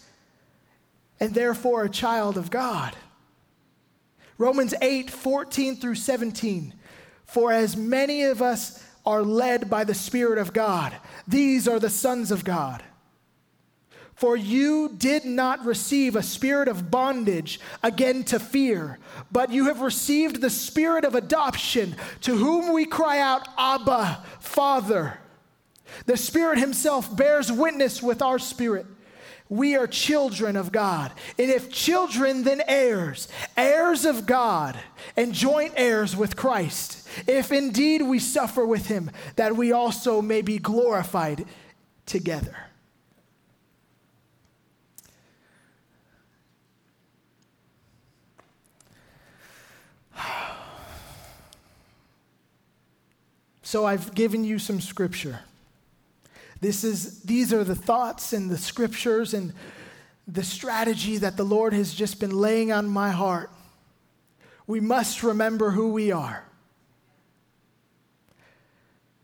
and 1.20 1.35
therefore 1.35 1.85
a 1.85 1.90
child 1.90 2.37
of 2.37 2.50
God. 2.50 2.94
Romans 4.37 4.74
8 4.81 5.11
14 5.11 5.76
through 5.76 5.96
17. 5.96 6.74
For 7.24 7.52
as 7.52 7.76
many 7.76 8.22
of 8.22 8.40
us 8.40 8.83
are 9.04 9.22
led 9.22 9.68
by 9.68 9.85
the 9.85 9.94
Spirit 9.94 10.38
of 10.38 10.52
God. 10.52 10.94
These 11.26 11.66
are 11.66 11.78
the 11.78 11.90
sons 11.90 12.31
of 12.31 12.44
God. 12.44 12.83
For 14.18 14.37
you 14.37 14.94
did 14.96 15.24
not 15.24 15.64
receive 15.64 16.16
a 16.16 16.22
spirit 16.22 16.68
of 16.68 16.90
bondage 16.90 17.61
again 17.83 18.24
to 18.24 18.38
fear, 18.38 18.98
but 19.31 19.52
you 19.52 19.66
have 19.66 19.81
received 19.81 20.40
the 20.40 20.50
spirit 20.50 21.04
of 21.04 21.14
adoption, 21.14 21.96
to 22.22 22.37
whom 22.37 22.72
we 22.72 22.85
cry 22.85 23.20
out, 23.20 23.48
Abba, 23.57 24.24
Father. 24.40 25.20
The 26.07 26.16
Spirit 26.16 26.59
Himself 26.59 27.16
bears 27.16 27.50
witness 27.50 28.02
with 28.02 28.20
our 28.20 28.38
spirit. 28.38 28.87
We 29.48 29.76
are 29.76 29.87
children 29.87 30.57
of 30.57 30.72
God. 30.72 31.12
And 31.38 31.50
if 31.50 31.70
children, 31.70 32.42
then 32.42 32.61
heirs, 32.66 33.28
heirs 33.57 34.04
of 34.04 34.26
God, 34.26 34.78
and 35.16 35.33
joint 35.33 35.72
heirs 35.76 36.14
with 36.14 36.37
Christ 36.37 36.98
if 37.26 37.50
indeed 37.52 38.02
we 38.02 38.18
suffer 38.18 38.64
with 38.64 38.87
him, 38.87 39.11
that 39.37 39.57
we 39.57 39.72
also 39.72 40.22
may 40.22 40.42
be 40.42 40.59
glorified 40.59 41.44
together. 42.07 42.67
So 53.68 53.85
I've 53.85 54.14
given 54.14 54.44
you 54.44 54.59
some 54.59 54.81
scripture. 54.81 55.40
This 56.62 56.85
is, 56.85 57.20
these 57.20 57.52
are 57.52 57.64
the 57.64 57.74
thoughts 57.74 58.33
and 58.33 58.50
the 58.50 58.57
scriptures 58.57 59.35
and 59.35 59.52
the 60.26 60.42
strategy 60.42 61.18
that 61.18 61.37
the 61.37 61.44
Lord 61.44 61.74
has 61.74 61.92
just 61.92 62.18
been 62.18 62.31
laying 62.31 62.72
on 62.72 62.88
my 62.88 63.11
heart. 63.11 63.50
We 64.66 64.81
must 64.81 65.22
remember 65.22 65.72
who 65.72 65.92
we 65.92 66.11
are 66.11 66.44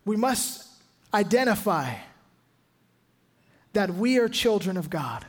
we 0.05 0.17
must 0.17 0.69
identify 1.15 1.95
that 3.73 3.95
we 3.95 4.19
are 4.19 4.29
children 4.29 4.77
of 4.77 4.91
God. 4.91 5.25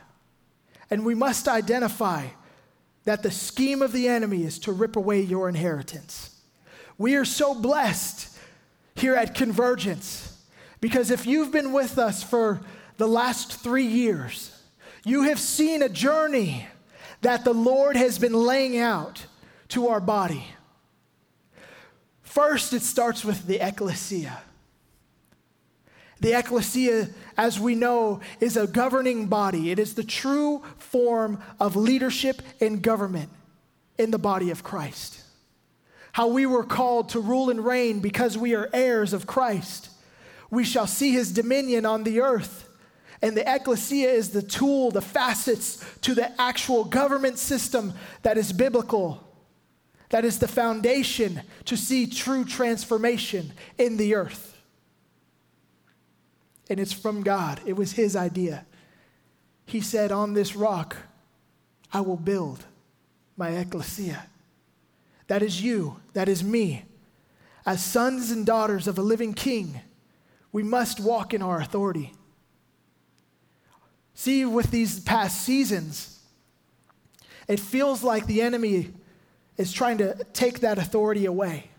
And 0.90 1.06
we 1.06 1.14
must 1.14 1.48
identify 1.48 2.26
that 3.04 3.22
the 3.22 3.30
scheme 3.30 3.80
of 3.80 3.92
the 3.92 4.08
enemy 4.08 4.44
is 4.44 4.58
to 4.58 4.72
rip 4.72 4.94
away 4.94 5.22
your 5.22 5.48
inheritance. 5.48 6.38
We 6.98 7.14
are 7.14 7.24
so 7.24 7.54
blessed 7.54 8.35
here 8.96 9.14
at 9.14 9.34
Convergence 9.34 10.36
because 10.80 11.10
if 11.10 11.26
you've 11.26 11.52
been 11.52 11.72
with 11.72 11.98
us 11.98 12.22
for 12.22 12.60
the 12.96 13.06
last 13.06 13.52
three 13.52 13.86
years, 13.86 14.56
you 15.04 15.22
have 15.24 15.38
seen 15.38 15.82
a 15.82 15.88
journey 15.88 16.66
that 17.22 17.44
the 17.44 17.54
Lord 17.54 17.96
has 17.96 18.18
been 18.18 18.34
laying 18.34 18.78
out 18.78 19.26
to 19.68 19.88
our 19.88 20.00
body. 20.00 20.46
First, 22.22 22.72
it 22.72 22.82
starts 22.82 23.24
with 23.24 23.46
the 23.46 23.66
ecclesia. 23.66 24.42
The 26.20 26.38
ecclesia, 26.38 27.08
as 27.36 27.60
we 27.60 27.74
know, 27.74 28.20
is 28.40 28.56
a 28.56 28.66
governing 28.66 29.26
body. 29.26 29.70
It 29.70 29.78
is 29.78 29.94
the 29.94 30.04
true 30.04 30.62
form 30.78 31.42
of 31.60 31.76
leadership 31.76 32.42
and 32.60 32.80
government 32.80 33.30
in 33.98 34.10
the 34.10 34.18
body 34.18 34.50
of 34.50 34.62
Christ. 34.62 35.20
How 36.16 36.28
we 36.28 36.46
were 36.46 36.64
called 36.64 37.10
to 37.10 37.20
rule 37.20 37.50
and 37.50 37.62
reign 37.62 38.00
because 38.00 38.38
we 38.38 38.54
are 38.54 38.70
heirs 38.72 39.12
of 39.12 39.26
Christ. 39.26 39.90
We 40.50 40.64
shall 40.64 40.86
see 40.86 41.12
his 41.12 41.30
dominion 41.30 41.84
on 41.84 42.04
the 42.04 42.22
earth. 42.22 42.66
And 43.20 43.36
the 43.36 43.44
ecclesia 43.46 44.08
is 44.08 44.30
the 44.30 44.40
tool, 44.40 44.90
the 44.90 45.02
facets 45.02 45.84
to 46.00 46.14
the 46.14 46.32
actual 46.40 46.84
government 46.84 47.36
system 47.36 47.92
that 48.22 48.38
is 48.38 48.50
biblical, 48.54 49.22
that 50.08 50.24
is 50.24 50.38
the 50.38 50.48
foundation 50.48 51.42
to 51.66 51.76
see 51.76 52.06
true 52.06 52.46
transformation 52.46 53.52
in 53.76 53.98
the 53.98 54.14
earth. 54.14 54.56
and 56.70 56.80
it's 56.80 56.94
from 56.94 57.22
God. 57.24 57.60
It 57.66 57.74
was 57.74 57.92
his 57.92 58.16
idea. 58.16 58.64
He 59.66 59.82
said, 59.82 60.12
On 60.12 60.32
this 60.32 60.56
rock, 60.56 60.96
I 61.92 62.00
will 62.00 62.16
build 62.16 62.64
my 63.36 63.50
ecclesia. 63.50 64.24
That 65.28 65.42
is 65.42 65.62
you, 65.62 66.00
that 66.12 66.28
is 66.28 66.44
me. 66.44 66.84
As 67.64 67.84
sons 67.84 68.30
and 68.30 68.46
daughters 68.46 68.86
of 68.86 68.98
a 68.98 69.02
living 69.02 69.34
king, 69.34 69.80
we 70.52 70.62
must 70.62 71.00
walk 71.00 71.34
in 71.34 71.42
our 71.42 71.60
authority. 71.60 72.12
See, 74.14 74.44
with 74.44 74.70
these 74.70 75.00
past 75.00 75.42
seasons, 75.42 76.20
it 77.48 77.60
feels 77.60 78.02
like 78.02 78.26
the 78.26 78.40
enemy 78.40 78.94
is 79.56 79.72
trying 79.72 79.98
to 79.98 80.16
take 80.32 80.60
that 80.60 80.78
authority 80.78 81.26
away 81.26 81.70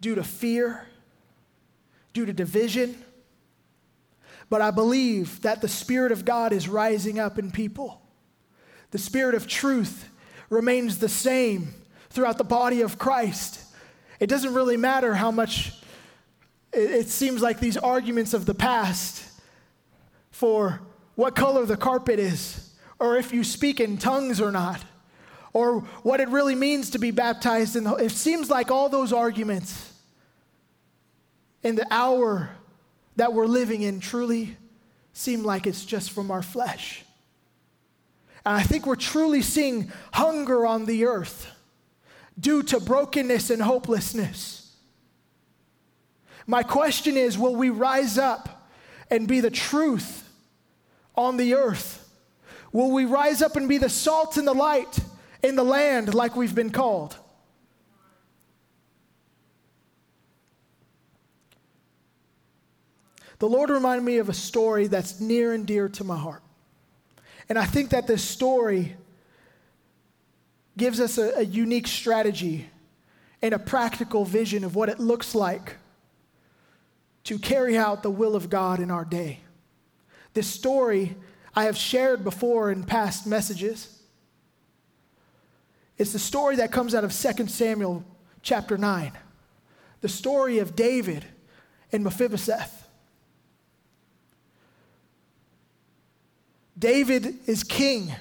due 0.00 0.14
to 0.14 0.22
fear, 0.22 0.86
due 2.12 2.26
to 2.26 2.32
division. 2.32 3.02
But 4.48 4.60
I 4.60 4.70
believe 4.70 5.42
that 5.42 5.60
the 5.60 5.68
Spirit 5.68 6.12
of 6.12 6.24
God 6.24 6.52
is 6.52 6.68
rising 6.68 7.18
up 7.18 7.38
in 7.38 7.50
people. 7.50 8.02
The 8.90 8.98
Spirit 8.98 9.34
of 9.34 9.46
truth 9.46 10.08
remains 10.48 10.98
the 10.98 11.08
same 11.08 11.74
throughout 12.14 12.38
the 12.38 12.44
body 12.44 12.80
of 12.80 12.98
Christ. 12.98 13.60
It 14.20 14.28
doesn't 14.28 14.54
really 14.54 14.76
matter 14.76 15.14
how 15.14 15.32
much 15.32 15.72
it, 16.72 17.08
seems 17.08 17.42
like 17.42 17.60
these 17.60 17.76
arguments 17.76 18.34
of 18.34 18.46
the 18.46 18.54
past 18.54 19.24
for 20.30 20.80
what 21.16 21.34
color 21.34 21.66
the 21.66 21.76
carpet 21.76 22.18
is, 22.18 22.72
or 22.98 23.16
if 23.16 23.32
you 23.32 23.44
speak 23.44 23.80
in 23.80 23.98
tongues 23.98 24.40
or 24.40 24.50
not, 24.50 24.80
or 25.52 25.80
what 26.02 26.20
it 26.20 26.28
really 26.28 26.54
means 26.54 26.90
to 26.90 26.98
be 26.98 27.10
baptized 27.10 27.76
in 27.76 27.84
the 27.84 27.94
it 27.96 28.10
seems 28.10 28.48
like 28.48 28.70
all 28.70 28.88
those 28.88 29.12
arguments 29.12 29.92
in 31.62 31.76
the 31.76 31.86
hour 31.90 32.50
that 33.16 33.32
we're 33.32 33.46
living 33.46 33.82
in 33.82 34.00
truly 34.00 34.56
seem 35.12 35.44
like 35.44 35.66
it's 35.66 35.84
just 35.84 36.10
from 36.10 36.30
our 36.30 36.42
flesh. 36.42 37.04
And 38.44 38.56
I 38.56 38.62
think 38.62 38.86
we're 38.86 38.96
truly 38.96 39.42
seeing 39.42 39.90
hunger 40.12 40.66
on 40.66 40.86
the 40.86 41.06
earth 41.06 41.53
due 42.38 42.62
to 42.64 42.80
brokenness 42.80 43.50
and 43.50 43.62
hopelessness. 43.62 44.76
My 46.46 46.62
question 46.62 47.16
is 47.16 47.38
will 47.38 47.56
we 47.56 47.70
rise 47.70 48.18
up 48.18 48.68
and 49.10 49.26
be 49.26 49.40
the 49.40 49.50
truth 49.50 50.28
on 51.14 51.36
the 51.36 51.54
earth? 51.54 52.00
Will 52.72 52.90
we 52.90 53.04
rise 53.04 53.40
up 53.40 53.56
and 53.56 53.68
be 53.68 53.78
the 53.78 53.88
salt 53.88 54.36
and 54.36 54.46
the 54.46 54.54
light 54.54 54.98
in 55.42 55.56
the 55.56 55.64
land 55.64 56.12
like 56.12 56.34
we've 56.34 56.54
been 56.54 56.70
called? 56.70 57.16
The 63.38 63.48
Lord 63.48 63.70
reminded 63.70 64.04
me 64.04 64.18
of 64.18 64.28
a 64.28 64.34
story 64.34 64.86
that's 64.86 65.20
near 65.20 65.52
and 65.52 65.66
dear 65.66 65.88
to 65.90 66.04
my 66.04 66.16
heart. 66.16 66.42
And 67.48 67.58
I 67.58 67.64
think 67.64 67.90
that 67.90 68.06
this 68.06 68.24
story 68.24 68.96
gives 70.76 71.00
us 71.00 71.18
a, 71.18 71.38
a 71.38 71.42
unique 71.42 71.86
strategy 71.86 72.68
and 73.42 73.54
a 73.54 73.58
practical 73.58 74.24
vision 74.24 74.64
of 74.64 74.74
what 74.74 74.88
it 74.88 74.98
looks 74.98 75.34
like 75.34 75.76
to 77.24 77.38
carry 77.38 77.76
out 77.76 78.02
the 78.02 78.10
will 78.10 78.36
of 78.36 78.50
God 78.50 78.80
in 78.80 78.90
our 78.90 79.04
day. 79.04 79.40
This 80.34 80.46
story 80.46 81.16
I 81.54 81.64
have 81.64 81.76
shared 81.76 82.24
before 82.24 82.70
in 82.70 82.84
past 82.84 83.26
messages. 83.26 84.02
It's 85.96 86.12
the 86.12 86.18
story 86.18 86.56
that 86.56 86.72
comes 86.72 86.94
out 86.94 87.04
of 87.04 87.12
2 87.12 87.46
Samuel 87.46 88.04
chapter 88.42 88.76
9, 88.76 89.12
the 90.00 90.08
story 90.08 90.58
of 90.58 90.74
David 90.74 91.24
and 91.92 92.02
Mephibosheth. 92.02 92.88
David 96.76 97.38
is 97.46 97.62
king. 97.62 98.12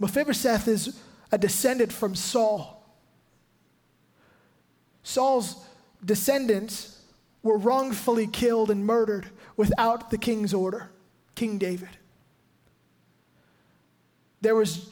Mephibosheth 0.00 0.66
is 0.66 0.98
a 1.30 1.38
descendant 1.38 1.92
from 1.92 2.16
Saul. 2.16 2.82
Saul's 5.02 5.64
descendants 6.04 7.00
were 7.42 7.58
wrongfully 7.58 8.26
killed 8.26 8.70
and 8.70 8.84
murdered 8.84 9.26
without 9.56 10.10
the 10.10 10.18
king's 10.18 10.52
order, 10.52 10.90
King 11.34 11.58
David. 11.58 11.90
There 14.40 14.54
was 14.54 14.90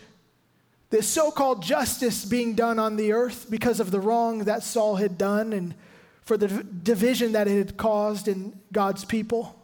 this 0.90 1.08
so 1.08 1.30
called 1.30 1.62
justice 1.62 2.24
being 2.24 2.54
done 2.54 2.78
on 2.78 2.96
the 2.96 3.12
earth 3.12 3.46
because 3.50 3.80
of 3.80 3.90
the 3.90 4.00
wrong 4.00 4.40
that 4.40 4.62
Saul 4.62 4.96
had 4.96 5.18
done 5.18 5.52
and 5.52 5.74
for 6.22 6.36
the 6.36 6.48
division 6.48 7.32
that 7.32 7.48
it 7.48 7.56
had 7.56 7.76
caused 7.78 8.28
in 8.28 8.58
God's 8.72 9.04
people. 9.04 9.58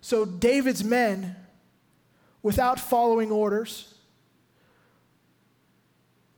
So 0.00 0.24
David's 0.24 0.82
men, 0.82 1.36
without 2.42 2.80
following 2.80 3.30
orders, 3.30 3.89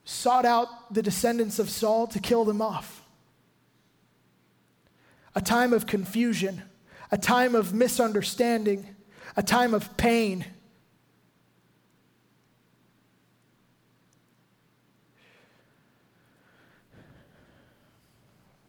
sought 0.04 0.44
out 0.44 0.92
the 0.92 1.02
descendants 1.02 1.58
of 1.58 1.70
Saul 1.70 2.06
to 2.08 2.18
kill 2.18 2.44
them 2.44 2.60
off. 2.60 3.02
A 5.34 5.40
time 5.40 5.72
of 5.72 5.86
confusion, 5.86 6.62
a 7.10 7.18
time 7.18 7.54
of 7.54 7.72
misunderstanding, 7.72 8.94
a 9.36 9.42
time 9.42 9.74
of 9.74 9.96
pain. 9.96 10.44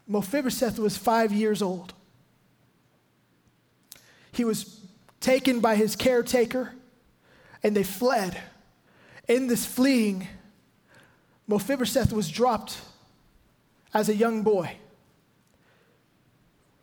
Mephibosheth 0.07 0.77
was 0.77 0.95
five 0.95 1.31
years 1.31 1.61
old. 1.61 1.93
He 4.31 4.43
was 4.43 4.81
taken 5.19 5.59
by 5.59 5.75
his 5.75 5.95
caretaker 5.95 6.73
and 7.63 7.75
they 7.75 7.83
fled. 7.83 8.37
In 9.27 9.47
this 9.47 9.65
fleeing, 9.65 10.27
Mephibosheth 11.47 12.13
was 12.13 12.29
dropped 12.29 12.81
as 13.93 14.09
a 14.09 14.15
young 14.15 14.43
boy. 14.43 14.77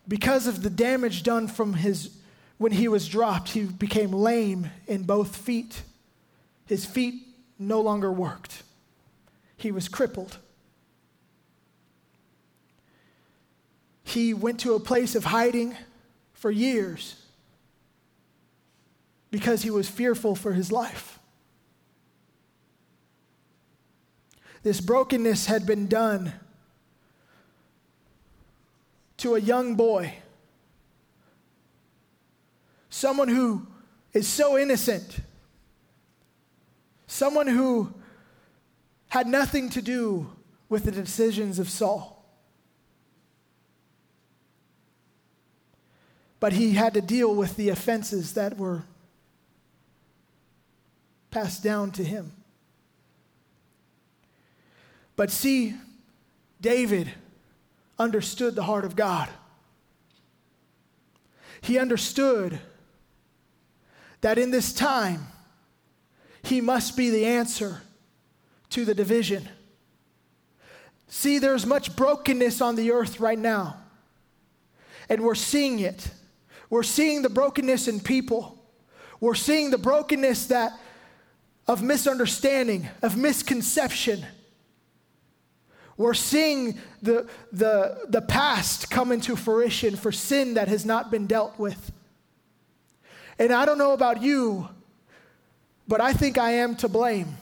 Because 0.07 0.47
of 0.47 0.63
the 0.63 0.71
damage 0.71 1.23
done 1.23 1.49
from 1.49 1.75
his 1.75 2.17
when 2.59 2.73
he 2.73 2.89
was 2.89 3.09
dropped, 3.09 3.51
he 3.51 3.63
became 3.63 4.13
lame 4.13 4.71
in 4.87 5.05
both 5.05 5.35
feet. 5.35 5.83
His 6.67 6.85
feet 6.85 7.15
no 7.59 7.81
longer 7.81 8.13
worked. 8.13 8.65
He 9.57 9.73
was 9.73 9.89
crippled. 9.89 10.37
He 14.05 14.35
went 14.35 14.61
to 14.61 14.75
a 14.75 14.81
place 14.81 15.15
of 15.15 15.25
hiding 15.25 15.77
for 16.35 16.51
years 16.51 17.25
because 19.31 19.63
he 19.63 19.71
was 19.71 19.89
fearful 19.89 20.35
for 20.35 20.53
his 20.53 20.73
life. 20.73 21.20
This 24.63 24.81
brokenness 24.81 25.47
had 25.47 25.65
been 25.67 25.87
done 25.87 26.35
to 29.19 29.35
a 29.35 29.41
young 29.41 29.75
boy, 29.75 30.15
someone 32.89 33.29
who 33.29 33.67
is 34.13 34.29
so 34.29 34.59
innocent, 34.59 35.21
someone 37.07 37.47
who 37.47 37.93
had 39.09 39.27
nothing 39.27 39.71
to 39.71 39.83
do 39.83 40.31
with 40.69 40.85
the 40.85 40.93
decisions 40.93 41.59
of 41.59 41.69
Saul. 41.69 42.25
But 46.39 46.55
he 46.55 46.73
had 46.73 46.95
to 46.95 47.03
deal 47.03 47.35
with 47.35 47.57
the 47.57 47.69
offenses 47.69 48.33
that 48.35 48.57
were 48.57 48.85
passed 51.31 51.63
down 51.63 51.91
to 51.93 52.05
him. 52.05 52.33
But 55.21 55.31
see, 55.31 55.75
David 56.63 57.13
understood 57.99 58.55
the 58.55 58.63
heart 58.63 58.87
of 58.87 58.97
God. 58.97 59.29
He 61.61 61.79
understood 61.79 62.59
that 64.23 64.39
in 64.39 64.51
this 64.51 64.73
time, 64.73 65.27
he 66.41 66.63
must 66.63 66.97
be 66.97 67.11
the 67.11 67.27
answer 67.27 67.83
to 68.71 68.87
the 68.87 68.95
division. 68.95 69.47
See, 71.09 71.39
there's 71.39 71.67
much 71.67 71.97
brokenness 71.97 72.63
on 72.63 72.77
the 72.77 72.91
earth 72.91 73.21
right 73.21 73.39
now, 73.39 73.77
and 75.11 75.23
we're 75.23 75.35
seeing 75.35 75.81
it. 75.81 76.09
We're 76.71 76.83
seeing 76.83 77.21
the 77.21 77.29
brokenness 77.29 77.89
in 77.89 78.01
people. 78.01 78.59
We're 79.21 79.35
seeing 79.35 79.71
the 79.71 79.77
brokenness 79.77 80.47
that 80.47 80.73
of 81.67 81.83
misunderstanding, 81.83 82.89
of 83.03 83.19
misconception. 83.19 84.25
We're 86.01 86.15
seeing 86.15 86.79
the, 87.03 87.29
the, 87.53 88.07
the 88.09 88.23
past 88.23 88.91
come 88.91 89.13
into 89.13 89.37
fruition 89.37 89.97
for 89.97 90.11
sin 90.11 90.55
that 90.55 90.67
has 90.69 90.87
not 90.87 91.11
been 91.11 91.27
dealt 91.27 91.59
with. 91.59 91.93
And 93.39 93.53
I 93.53 93.67
don't 93.67 93.77
know 93.77 93.93
about 93.93 94.23
you, 94.23 94.71
but 95.87 96.01
I 96.01 96.15
think 96.15 96.39
I 96.39 96.53
am 96.53 96.75
to 96.77 96.89
blame. 96.89 97.37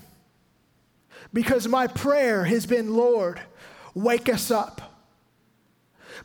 Because 1.32 1.68
my 1.68 1.86
prayer 1.86 2.42
has 2.46 2.66
been, 2.66 2.96
Lord, 2.96 3.40
wake 3.94 4.28
us 4.28 4.50
up. 4.50 4.98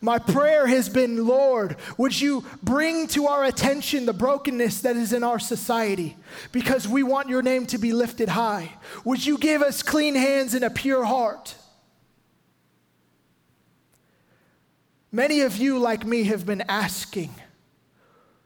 My 0.02 0.18
prayer 0.18 0.66
has 0.66 0.90
been, 0.90 1.28
Lord, 1.28 1.76
would 2.00 2.20
you 2.20 2.46
bring 2.64 3.06
to 3.10 3.28
our 3.28 3.44
attention 3.44 4.08
the 4.08 4.14
brokenness 4.14 4.82
that 4.82 4.96
is 4.96 5.14
in 5.14 5.24
our 5.24 5.38
society 5.38 6.18
because 6.52 6.88
we 6.88 7.04
want 7.04 7.30
your 7.30 7.44
name 7.44 7.68
to 7.68 7.78
be 7.78 7.94
lifted 7.94 8.30
high? 8.30 8.72
Would 9.06 9.24
you 9.24 9.38
give 9.38 9.62
us 9.62 9.84
clean 9.84 10.16
hands 10.16 10.56
and 10.56 10.66
a 10.66 10.72
pure 10.72 11.06
heart? 11.06 11.54
Many 15.16 15.42
of 15.42 15.58
you, 15.58 15.78
like 15.78 16.08
me, 16.08 16.24
have 16.24 16.44
been 16.44 16.64
asking 16.68 17.36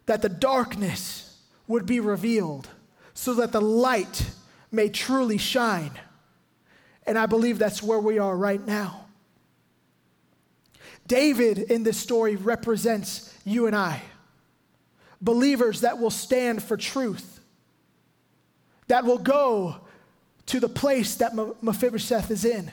that 0.05 0.21
the 0.21 0.27
darkness 0.27 1.39
would 1.65 1.85
be 1.85 2.01
revealed 2.01 2.67
so 3.13 3.33
that 3.35 3.53
the 3.53 3.61
light 3.61 4.29
may 4.69 4.89
truly 4.89 5.37
shine. 5.37 5.91
And 7.05 7.17
I 7.17 7.25
believe 7.25 7.57
that's 7.57 7.81
where 7.81 7.99
we 7.99 8.19
are 8.19 8.35
right 8.35 8.63
now. 8.67 9.05
David 11.07 11.57
in 11.57 11.83
this 11.83 11.97
story 11.97 12.35
represents 12.35 13.33
you 13.45 13.65
and 13.65 13.75
I, 13.75 14.01
believers 15.21 15.81
that 15.81 15.99
will 15.99 16.11
stand 16.11 16.61
for 16.61 16.75
truth, 16.75 17.39
that 18.89 19.05
will 19.05 19.19
go 19.19 19.77
to 20.47 20.59
the 20.59 20.67
place 20.67 21.15
that 21.15 21.33
Mephibosheth 21.61 22.29
is 22.29 22.43
in. 22.43 22.69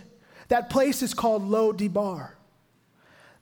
That 0.48 0.68
place 0.68 1.00
is 1.00 1.14
called 1.14 1.44
Lo 1.44 1.72
Debar. 1.72 2.37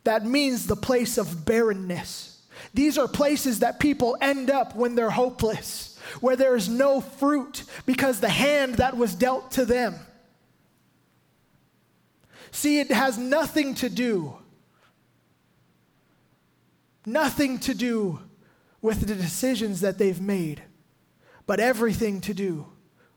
That 0.05 0.27
means 0.27 0.67
the 0.67 0.77
place 0.77 1.19
of 1.19 1.45
barrenness. 1.45 2.43
These 2.75 2.99
are 2.99 3.09
places 3.09 3.61
that 3.61 3.81
people 3.81 4.17
end 4.21 4.51
up 4.51 4.75
when 4.75 4.95
they're 4.95 5.11
hopeless, 5.11 5.99
where 6.21 6.37
there 6.37 6.57
is 6.57 6.69
no 6.69 7.01
fruit 7.01 7.65
because 7.87 8.21
the 8.21 8.29
hand 8.29 8.77
that 8.77 8.97
was 8.97 9.15
dealt 9.15 9.53
to 9.53 9.65
them. 9.65 9.95
See, 12.51 12.81
it 12.81 12.91
has 12.91 13.19
nothing 13.19 13.75
to 13.77 13.89
do 13.89 14.37
Nothing 17.05 17.59
to 17.61 17.75
do 17.75 18.21
with 18.81 19.07
the 19.07 19.15
decisions 19.15 19.81
that 19.81 19.99
they've 19.99 20.21
made, 20.21 20.63
but 21.47 21.61
everything 21.61 22.21
to 22.23 22.35
do 22.35 22.67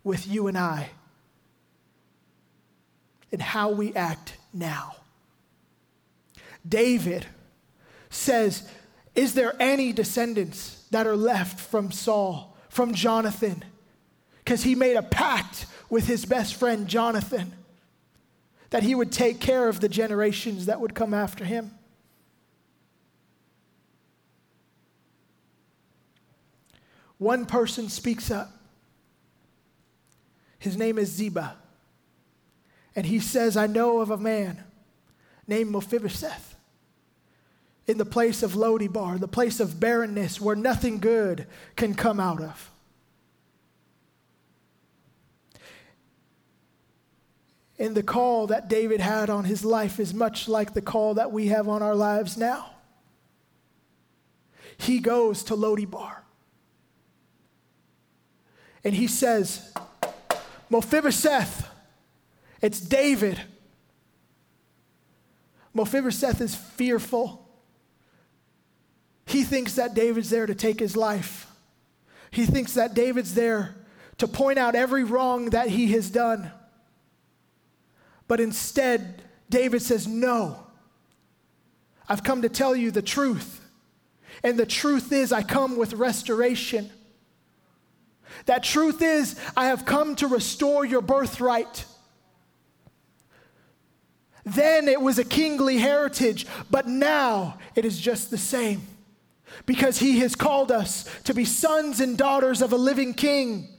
with 0.03 0.27
you 0.27 0.47
and 0.47 0.57
I 0.57 0.89
and 3.31 3.41
how 3.41 3.69
we 3.69 3.93
act 3.93 4.37
now. 4.53 4.95
David 6.67 7.25
says, 8.09 8.67
Is 9.13 9.33
there 9.33 9.55
any 9.59 9.93
descendants 9.93 10.85
that 10.91 11.07
are 11.07 11.15
left 11.15 11.59
from 11.59 11.91
Saul, 11.91 12.57
from 12.69 12.93
Jonathan? 12.93 13.63
Because 14.43 14.63
he 14.63 14.75
made 14.75 14.95
a 14.95 15.03
pact 15.03 15.65
with 15.89 16.07
his 16.07 16.25
best 16.25 16.55
friend 16.55 16.87
Jonathan 16.87 17.53
that 18.69 18.83
he 18.83 18.95
would 18.95 19.11
take 19.11 19.39
care 19.39 19.69
of 19.69 19.79
the 19.79 19.89
generations 19.89 20.65
that 20.65 20.81
would 20.81 20.95
come 20.95 21.13
after 21.13 21.45
him. 21.45 21.71
One 27.17 27.45
person 27.45 27.89
speaks 27.89 28.29
up. 28.29 28.51
His 30.59 30.75
name 30.75 30.97
is 30.97 31.09
Ziba. 31.09 31.55
And 32.95 33.05
he 33.05 33.19
says, 33.19 33.55
I 33.55 33.67
know 33.67 33.99
of 33.99 34.09
a 34.09 34.17
man 34.17 34.63
named 35.47 35.71
Mephibosheth 35.71 36.54
in 37.87 37.97
the 37.97 38.05
place 38.05 38.41
of 38.41 38.55
Lo 38.55 38.77
Debar, 38.77 39.17
the 39.17 39.27
place 39.27 39.59
of 39.59 39.79
barrenness 39.79 40.41
where 40.41 40.55
nothing 40.55 40.99
good 40.99 41.45
can 41.75 41.93
come 41.93 42.19
out 42.19 42.41
of. 42.41 42.71
And 47.77 47.93
the 47.93 48.03
call 48.03 48.47
that 48.47 48.69
David 48.69 49.01
had 49.01 49.29
on 49.29 49.43
his 49.43 49.65
life 49.65 49.99
is 49.99 50.13
much 50.13 50.47
like 50.47 50.73
the 50.73 50.81
call 50.81 51.15
that 51.15 51.31
we 51.31 51.47
have 51.47 51.67
on 51.67 51.83
our 51.83 51.95
lives 51.95 52.37
now. 52.37 52.71
He 54.77 54.99
goes 54.99 55.43
to 55.43 55.55
Lo 55.55 55.75
Debar 55.75 56.23
and 58.83 58.93
he 58.93 59.07
says, 59.07 59.73
Mephibosheth, 60.69 61.67
it's 62.61 62.79
David. 62.79 63.41
Mephibosheth 65.73 66.39
is 66.39 66.55
fearful. 66.55 67.44
He 69.25 69.43
thinks 69.43 69.75
that 69.75 69.93
David's 69.93 70.29
there 70.29 70.45
to 70.45 70.55
take 70.55 70.79
his 70.79 70.95
life. 70.95 71.47
He 72.31 72.45
thinks 72.45 72.73
that 72.73 72.93
David's 72.93 73.33
there 73.33 73.75
to 74.17 74.27
point 74.27 74.59
out 74.59 74.75
every 74.75 75.03
wrong 75.03 75.49
that 75.51 75.69
he 75.69 75.91
has 75.93 76.09
done. 76.09 76.51
But 78.27 78.39
instead, 78.39 79.21
David 79.49 79.81
says, 79.81 80.07
No, 80.07 80.59
I've 82.07 82.23
come 82.23 82.41
to 82.43 82.49
tell 82.49 82.75
you 82.75 82.91
the 82.91 83.01
truth. 83.01 83.61
And 84.43 84.59
the 84.59 84.65
truth 84.65 85.11
is, 85.11 85.31
I 85.31 85.41
come 85.43 85.77
with 85.77 85.93
restoration. 85.93 86.89
That 88.45 88.63
truth 88.63 89.01
is, 89.01 89.39
I 89.55 89.67
have 89.67 89.85
come 89.85 90.15
to 90.17 90.27
restore 90.27 90.85
your 90.85 91.01
birthright. 91.01 91.85
Then 94.43 94.87
it 94.87 95.01
was 95.01 95.17
a 95.17 95.23
kingly 95.23 95.77
heritage, 95.77 96.45
but 96.69 96.87
now 96.87 97.57
it 97.75 97.85
is 97.85 97.99
just 97.99 98.29
the 98.29 98.37
same 98.37 98.85
because 99.65 99.99
he 99.99 100.19
has 100.19 100.35
called 100.35 100.71
us 100.71 101.09
to 101.23 101.33
be 101.33 101.45
sons 101.45 101.99
and 101.99 102.17
daughters 102.17 102.61
of 102.61 102.73
a 102.73 102.77
living 102.77 103.13
king. 103.13 103.69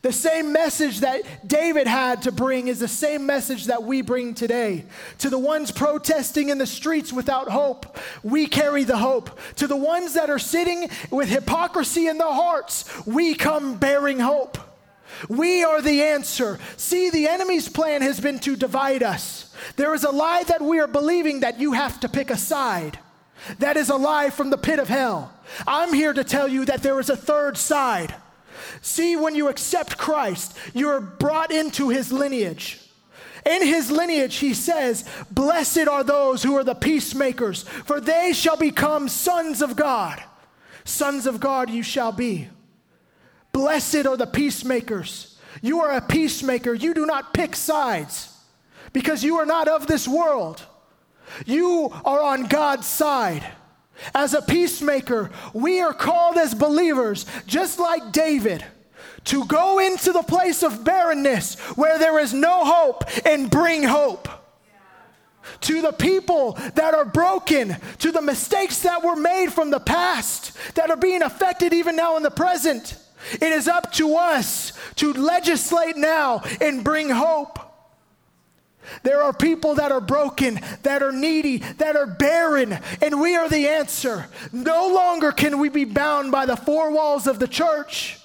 The 0.00 0.12
same 0.12 0.52
message 0.52 1.00
that 1.00 1.22
David 1.46 1.86
had 1.86 2.22
to 2.22 2.32
bring 2.32 2.68
is 2.68 2.80
the 2.80 2.88
same 2.88 3.26
message 3.26 3.66
that 3.66 3.82
we 3.82 4.00
bring 4.00 4.34
today. 4.34 4.86
To 5.18 5.28
the 5.28 5.38
ones 5.38 5.70
protesting 5.70 6.48
in 6.48 6.58
the 6.58 6.66
streets 6.66 7.12
without 7.12 7.48
hope, 7.48 7.98
we 8.22 8.46
carry 8.46 8.84
the 8.84 8.96
hope. 8.96 9.38
To 9.56 9.66
the 9.66 9.76
ones 9.76 10.14
that 10.14 10.30
are 10.30 10.38
sitting 10.38 10.88
with 11.10 11.28
hypocrisy 11.28 12.08
in 12.08 12.18
their 12.18 12.32
hearts, 12.32 13.06
we 13.06 13.34
come 13.34 13.76
bearing 13.76 14.18
hope. 14.18 14.58
We 15.28 15.62
are 15.62 15.82
the 15.82 16.02
answer. 16.02 16.58
See, 16.76 17.10
the 17.10 17.28
enemy's 17.28 17.68
plan 17.68 18.02
has 18.02 18.18
been 18.18 18.38
to 18.40 18.56
divide 18.56 19.02
us. 19.02 19.54
There 19.76 19.94
is 19.94 20.04
a 20.04 20.10
lie 20.10 20.42
that 20.44 20.62
we 20.62 20.80
are 20.80 20.88
believing 20.88 21.40
that 21.40 21.60
you 21.60 21.72
have 21.74 22.00
to 22.00 22.08
pick 22.08 22.30
a 22.30 22.36
side. 22.36 22.98
That 23.58 23.76
is 23.76 23.90
a 23.90 23.96
lie 23.96 24.30
from 24.30 24.50
the 24.50 24.58
pit 24.58 24.78
of 24.78 24.88
hell. 24.88 25.32
I'm 25.66 25.92
here 25.92 26.12
to 26.12 26.24
tell 26.24 26.48
you 26.48 26.64
that 26.66 26.82
there 26.82 26.98
is 27.00 27.10
a 27.10 27.16
third 27.16 27.56
side. 27.56 28.14
See, 28.80 29.16
when 29.16 29.34
you 29.34 29.48
accept 29.48 29.98
Christ, 29.98 30.56
you 30.72 30.88
are 30.88 31.00
brought 31.00 31.50
into 31.50 31.88
his 31.88 32.12
lineage. 32.12 32.78
In 33.44 33.66
his 33.66 33.90
lineage, 33.90 34.36
he 34.36 34.54
says, 34.54 35.04
Blessed 35.30 35.88
are 35.88 36.04
those 36.04 36.42
who 36.42 36.56
are 36.56 36.64
the 36.64 36.74
peacemakers, 36.74 37.64
for 37.64 38.00
they 38.00 38.32
shall 38.32 38.56
become 38.56 39.08
sons 39.08 39.62
of 39.62 39.74
God. 39.74 40.22
Sons 40.84 41.26
of 41.26 41.40
God 41.40 41.70
you 41.70 41.82
shall 41.82 42.12
be. 42.12 42.48
Blessed 43.52 44.06
are 44.06 44.16
the 44.16 44.26
peacemakers. 44.26 45.38
You 45.60 45.80
are 45.80 45.92
a 45.92 46.00
peacemaker. 46.00 46.72
You 46.72 46.94
do 46.94 47.04
not 47.04 47.34
pick 47.34 47.54
sides 47.54 48.36
because 48.92 49.22
you 49.22 49.36
are 49.36 49.46
not 49.46 49.68
of 49.68 49.86
this 49.86 50.08
world. 50.08 50.64
You 51.46 51.92
are 52.04 52.20
on 52.22 52.46
God's 52.46 52.86
side. 52.86 53.44
As 54.14 54.34
a 54.34 54.42
peacemaker, 54.42 55.30
we 55.52 55.80
are 55.80 55.94
called 55.94 56.36
as 56.36 56.54
believers, 56.54 57.26
just 57.46 57.78
like 57.78 58.12
David, 58.12 58.64
to 59.24 59.44
go 59.46 59.78
into 59.78 60.12
the 60.12 60.22
place 60.22 60.62
of 60.62 60.84
barrenness 60.84 61.58
where 61.76 61.98
there 61.98 62.18
is 62.18 62.34
no 62.34 62.64
hope 62.64 63.04
and 63.26 63.50
bring 63.50 63.82
hope. 63.82 64.28
To 65.62 65.82
the 65.82 65.92
people 65.92 66.52
that 66.74 66.94
are 66.94 67.04
broken, 67.04 67.76
to 67.98 68.12
the 68.12 68.22
mistakes 68.22 68.80
that 68.82 69.02
were 69.02 69.16
made 69.16 69.52
from 69.52 69.70
the 69.70 69.80
past 69.80 70.56
that 70.74 70.90
are 70.90 70.96
being 70.96 71.22
affected 71.22 71.72
even 71.72 71.96
now 71.96 72.16
in 72.16 72.22
the 72.22 72.30
present. 72.30 72.96
It 73.34 73.52
is 73.52 73.68
up 73.68 73.92
to 73.94 74.16
us 74.16 74.72
to 74.96 75.12
legislate 75.12 75.96
now 75.96 76.42
and 76.60 76.84
bring 76.84 77.08
hope. 77.08 77.58
There 79.02 79.22
are 79.22 79.32
people 79.32 79.76
that 79.76 79.92
are 79.92 80.00
broken, 80.00 80.60
that 80.82 81.02
are 81.02 81.12
needy, 81.12 81.58
that 81.78 81.96
are 81.96 82.06
barren, 82.06 82.78
and 83.00 83.20
we 83.20 83.36
are 83.36 83.48
the 83.48 83.68
answer. 83.68 84.26
No 84.52 84.88
longer 84.88 85.32
can 85.32 85.58
we 85.58 85.68
be 85.68 85.84
bound 85.84 86.32
by 86.32 86.46
the 86.46 86.56
four 86.56 86.90
walls 86.90 87.26
of 87.26 87.38
the 87.38 87.48
church. 87.48 88.18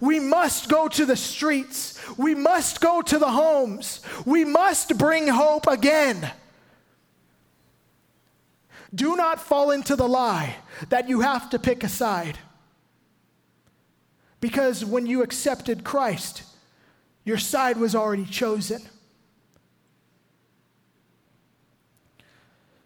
We 0.00 0.20
must 0.20 0.68
go 0.68 0.88
to 0.88 1.04
the 1.04 1.16
streets. 1.16 1.98
We 2.16 2.34
must 2.34 2.80
go 2.80 3.02
to 3.02 3.18
the 3.18 3.30
homes. 3.30 4.00
We 4.24 4.44
must 4.44 4.98
bring 4.98 5.28
hope 5.28 5.66
again. 5.66 6.30
Do 8.94 9.16
not 9.16 9.40
fall 9.40 9.70
into 9.70 9.96
the 9.96 10.08
lie 10.08 10.56
that 10.88 11.08
you 11.08 11.20
have 11.20 11.50
to 11.50 11.58
pick 11.58 11.84
a 11.84 11.88
side. 11.88 12.38
Because 14.40 14.84
when 14.84 15.06
you 15.06 15.22
accepted 15.22 15.84
Christ, 15.84 16.42
your 17.24 17.38
side 17.38 17.76
was 17.76 17.94
already 17.94 18.24
chosen. 18.24 18.80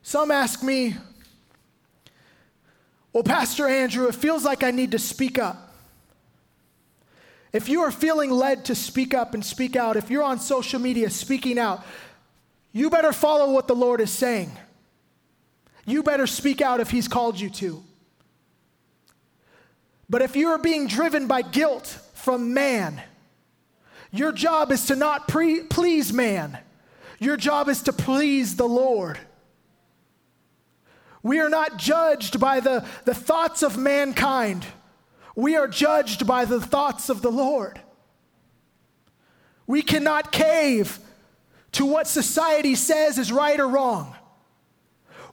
Some 0.02 0.30
ask 0.30 0.62
me, 0.62 0.96
well, 3.12 3.22
Pastor 3.22 3.68
Andrew, 3.68 4.08
it 4.08 4.14
feels 4.14 4.44
like 4.44 4.62
I 4.62 4.70
need 4.70 4.92
to 4.92 4.98
speak 4.98 5.38
up. 5.38 5.74
If 7.52 7.68
you 7.68 7.82
are 7.82 7.90
feeling 7.90 8.30
led 8.30 8.64
to 8.66 8.74
speak 8.74 9.12
up 9.12 9.34
and 9.34 9.44
speak 9.44 9.76
out, 9.76 9.96
if 9.96 10.10
you're 10.10 10.22
on 10.22 10.40
social 10.40 10.80
media 10.80 11.10
speaking 11.10 11.58
out, 11.58 11.84
you 12.72 12.88
better 12.88 13.12
follow 13.12 13.52
what 13.52 13.68
the 13.68 13.74
Lord 13.74 14.00
is 14.00 14.10
saying. 14.10 14.50
You 15.84 16.02
better 16.02 16.26
speak 16.26 16.62
out 16.62 16.80
if 16.80 16.90
He's 16.90 17.08
called 17.08 17.38
you 17.38 17.50
to. 17.50 17.82
But 20.08 20.22
if 20.22 20.34
you 20.36 20.48
are 20.48 20.58
being 20.58 20.86
driven 20.86 21.26
by 21.26 21.42
guilt 21.42 21.86
from 22.14 22.54
man, 22.54 23.02
your 24.10 24.32
job 24.32 24.72
is 24.72 24.86
to 24.86 24.96
not 24.96 25.28
pre- 25.28 25.62
please 25.64 26.12
man. 26.12 26.58
Your 27.18 27.36
job 27.36 27.68
is 27.68 27.82
to 27.82 27.92
please 27.92 28.56
the 28.56 28.68
Lord. 28.68 29.18
We 31.22 31.40
are 31.40 31.48
not 31.48 31.76
judged 31.76 32.40
by 32.40 32.61
the, 32.61 32.85
the 33.04 33.14
thoughts 33.14 33.62
of 33.62 33.78
mankind. 33.78 34.66
We 35.37 35.56
are 35.56 35.68
judged 35.68 36.26
by 36.26 36.44
the 36.44 36.61
thoughts 36.61 37.08
of 37.08 37.22
the 37.22 37.30
Lord. 37.30 37.80
We 39.66 39.82
cannot 39.82 40.32
cave 40.32 40.98
to 41.72 41.87
what 41.87 42.06
society 42.06 42.74
says 42.74 43.18
is 43.18 43.32
right 43.32 43.58
or 43.58 43.68
wrong. 43.68 44.14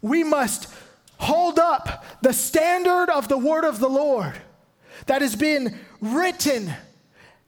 We 0.02 0.23
must 0.23 0.71
hold 1.17 1.60
up 1.60 2.06
the 2.21 2.34
standard 2.34 3.10
of 3.10 3.28
the 3.28 3.38
word 3.38 3.65
of 3.65 3.80
the 3.80 3.89
Lord 3.89 4.39
that 5.08 5.21
has 5.21 5.36
been 5.36 5.78
written 5.99 6.73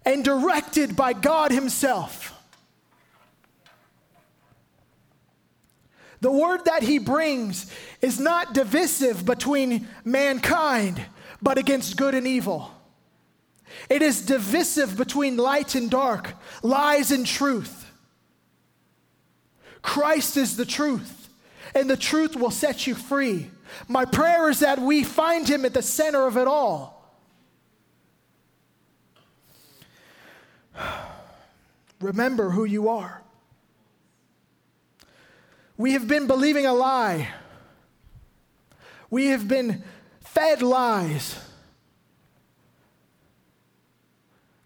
and 0.05 0.25
directed 0.25 0.95
by 0.95 1.13
God 1.13 1.51
Himself. 1.51 2.33
The 6.19 6.31
word 6.31 6.65
that 6.65 6.83
He 6.83 6.99
brings 6.99 7.71
is 8.01 8.19
not 8.19 8.53
divisive 8.53 9.25
between 9.25 9.87
mankind, 10.03 11.01
but 11.41 11.57
against 11.57 11.97
good 11.97 12.15
and 12.15 12.27
evil. 12.27 12.71
It 13.89 14.01
is 14.01 14.25
divisive 14.25 14.97
between 14.97 15.37
light 15.37 15.75
and 15.75 15.89
dark, 15.89 16.33
lies 16.61 17.11
and 17.11 17.25
truth. 17.25 17.91
Christ 19.81 20.37
is 20.37 20.57
the 20.57 20.65
truth, 20.65 21.29
and 21.73 21.89
the 21.89 21.97
truth 21.97 22.35
will 22.35 22.51
set 22.51 22.85
you 22.85 22.95
free. 22.95 23.49
My 23.87 24.05
prayer 24.05 24.49
is 24.49 24.59
that 24.59 24.79
we 24.79 25.03
find 25.03 25.47
him 25.47 25.65
at 25.65 25.73
the 25.73 25.81
center 25.81 26.27
of 26.27 26.37
it 26.37 26.47
all. 26.47 27.15
Remember 31.99 32.49
who 32.49 32.65
you 32.65 32.89
are. 32.89 33.21
We 35.77 35.93
have 35.93 36.07
been 36.07 36.27
believing 36.27 36.65
a 36.65 36.73
lie. 36.73 37.29
We 39.11 39.27
have 39.27 39.47
been 39.47 39.83
fed 40.21 40.63
lies. 40.63 41.39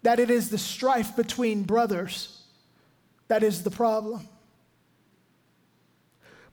That 0.02 0.20
it 0.20 0.30
is 0.30 0.48
the 0.48 0.58
strife 0.58 1.14
between 1.16 1.64
brothers 1.64 2.44
that 3.28 3.42
is 3.42 3.64
the 3.64 3.72
problem. 3.72 4.28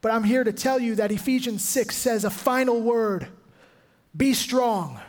But 0.01 0.11
I'm 0.11 0.23
here 0.23 0.43
to 0.43 0.51
tell 0.51 0.79
you 0.79 0.95
that 0.95 1.11
Ephesians 1.11 1.63
6 1.63 1.95
says 1.95 2.25
a 2.25 2.29
final 2.29 2.81
word 2.81 3.27
be 4.17 4.33
strong. 4.33 4.99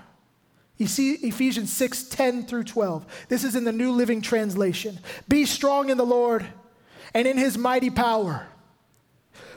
You 0.76 0.86
see 0.86 1.12
Ephesians 1.12 1.72
6 1.72 2.04
10 2.04 2.46
through 2.46 2.64
12. 2.64 3.26
This 3.28 3.44
is 3.44 3.56
in 3.56 3.64
the 3.64 3.72
New 3.72 3.92
Living 3.92 4.20
Translation. 4.20 4.98
Be 5.26 5.46
strong 5.46 5.88
in 5.88 5.96
the 5.96 6.06
Lord 6.06 6.46
and 7.14 7.26
in 7.26 7.38
his 7.38 7.56
mighty 7.56 7.90
power. 7.90 8.46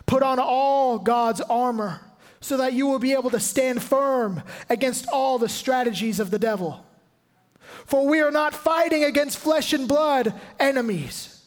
Put 0.06 0.24
on 0.24 0.40
all 0.40 1.00
God's 1.00 1.42
armor 1.42 2.02
so 2.39 2.58
that 2.58 2.73
you 2.73 2.88
will 2.88 3.00
be 3.00 3.13
able 3.13 3.30
to 3.30 3.39
stand 3.39 3.82
firm 3.82 4.43
against 4.69 5.08
all 5.12 5.38
the 5.38 5.50
strategies 5.50 6.19
of 6.19 6.32
the 6.32 6.39
devil. 6.39 6.86
For 7.86 8.08
we 8.08 8.21
are 8.21 8.32
not 8.32 8.54
fighting 8.54 9.04
against 9.04 9.38
flesh 9.38 9.73
and 9.73 9.88
blood 9.88 10.34
enemies 10.60 11.38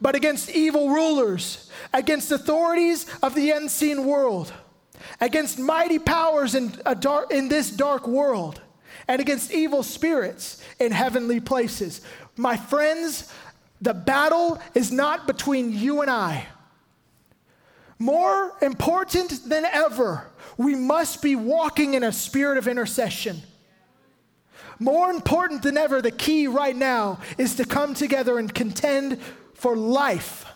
but 0.00 0.14
against 0.14 0.50
evil 0.50 0.90
rulers, 0.90 1.70
against 1.92 2.30
authorities 2.32 3.06
of 3.22 3.34
the 3.34 3.50
unseen 3.50 4.04
world, 4.04 4.52
against 5.20 5.58
mighty 5.58 5.98
powers 5.98 6.54
in, 6.54 6.74
dark, 7.00 7.32
in 7.32 7.48
this 7.48 7.70
dark 7.70 8.06
world, 8.06 8.60
and 9.08 9.20
against 9.20 9.52
evil 9.52 9.82
spirits 9.82 10.62
in 10.78 10.92
heavenly 10.92 11.40
places. 11.40 12.02
My 12.36 12.56
friends, 12.56 13.32
the 13.80 13.94
battle 13.94 14.60
is 14.74 14.92
not 14.92 15.26
between 15.26 15.72
you 15.72 16.02
and 16.02 16.10
I. 16.10 16.46
More 18.00 18.54
important 18.62 19.46
than 19.46 19.66
ever, 19.66 20.26
we 20.56 20.74
must 20.74 21.20
be 21.20 21.36
walking 21.36 21.92
in 21.92 22.02
a 22.02 22.10
spirit 22.12 22.56
of 22.56 22.66
intercession. 22.66 23.42
More 24.78 25.10
important 25.10 25.62
than 25.62 25.76
ever, 25.76 26.00
the 26.00 26.10
key 26.10 26.46
right 26.46 26.74
now 26.74 27.20
is 27.36 27.56
to 27.56 27.66
come 27.66 27.92
together 27.92 28.38
and 28.38 28.52
contend 28.52 29.20
for 29.52 29.76
life. 29.76 30.46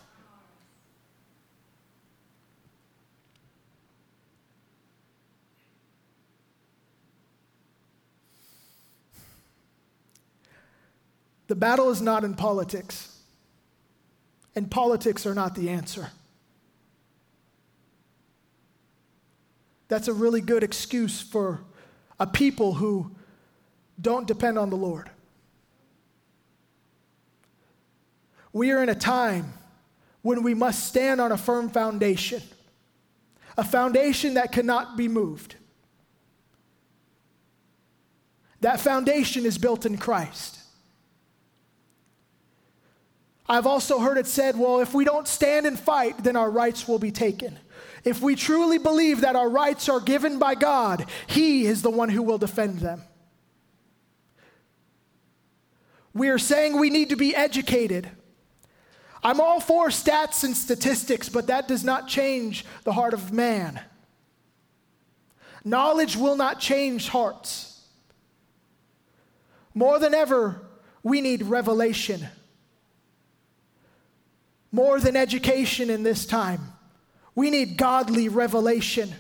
The 11.48 11.54
battle 11.54 11.90
is 11.90 12.00
not 12.00 12.24
in 12.24 12.33
politics, 12.37 13.18
and 14.57 14.70
politics 14.70 15.26
are 15.26 15.35
not 15.35 15.54
the 15.54 15.68
answer. 15.68 16.09
That's 19.88 20.09
a 20.09 20.12
really 20.12 20.40
good 20.40 20.62
excuse 20.62 21.20
for 21.20 21.64
a 22.18 22.27
people 22.27 22.75
who 22.75 23.11
don't 24.01 24.27
depend 24.27 24.59
on 24.59 24.70
the 24.70 24.77
Lord. 24.77 25.11
We 28.53 28.70
are 28.70 28.83
in 28.83 28.88
a 28.88 28.94
time 28.94 29.53
when 30.23 30.42
we 30.42 30.55
must 30.55 30.87
stand 30.87 31.20
on 31.20 31.33
a 31.33 31.37
firm 31.37 31.68
foundation, 31.68 32.40
a 33.59 33.64
foundation 33.64 34.35
that 34.35 34.53
cannot 34.53 34.97
be 34.97 35.09
moved. 35.09 35.57
That 38.61 38.81
foundation 38.81 39.44
is 39.44 39.59
built 39.59 39.85
in 39.85 39.99
Christ. 39.99 40.61
I've 43.47 43.66
also 43.66 43.99
heard 43.99 44.16
it 44.16 44.27
said, 44.27 44.59
well, 44.59 44.81
if 44.81 44.94
we 44.94 45.05
don't 45.05 45.29
stand 45.29 45.66
and 45.66 45.79
fight, 45.79 46.25
then 46.25 46.35
our 46.35 46.51
rights 46.51 46.88
will 46.88 46.99
be 46.99 47.11
taken. 47.11 47.59
If 48.05 48.20
we 48.20 48.35
truly 48.37 48.79
believe 48.79 49.23
that 49.23 49.37
our 49.37 49.49
rights 49.49 49.88
are 49.88 50.01
given 50.01 50.38
by 50.38 50.55
God, 50.55 51.07
He 51.27 51.66
is 51.66 51.83
the 51.83 51.90
one 51.90 52.09
who 52.09 52.23
will 52.23 52.38
defend 52.38 52.79
them. 52.79 53.03
We 56.12 56.29
are 56.29 56.38
saying 56.38 56.79
we 56.79 56.90
need 56.90 57.09
to 57.09 57.16
be 57.16 57.35
educated. 57.35 58.09
I'm 59.23 59.40
all 59.40 59.59
for 59.59 59.88
stats 59.88 60.44
and 60.44 60.57
statistics, 60.57 61.29
but 61.29 61.47
that 61.47 61.66
does 61.66 61.83
not 61.83 62.07
change 62.07 62.64
the 62.85 62.92
heart 62.92 63.14
of 63.14 63.33
man. 63.33 63.81
Knowledge 65.64 66.16
will 66.16 66.37
not 66.37 66.61
change 66.61 67.09
hearts. 67.09 67.81
More 69.75 69.99
than 69.99 70.14
ever, 70.14 70.61
we 71.03 71.20
need 71.23 71.42
revelation. 71.42 72.29
More 74.70 75.01
than 75.01 75.16
education 75.16 75.88
in 75.88 76.03
this 76.03 76.27
time, 76.27 76.73
we 77.35 77.51
need 77.51 77.77
godly 77.77 78.29
revelation. 78.29 79.12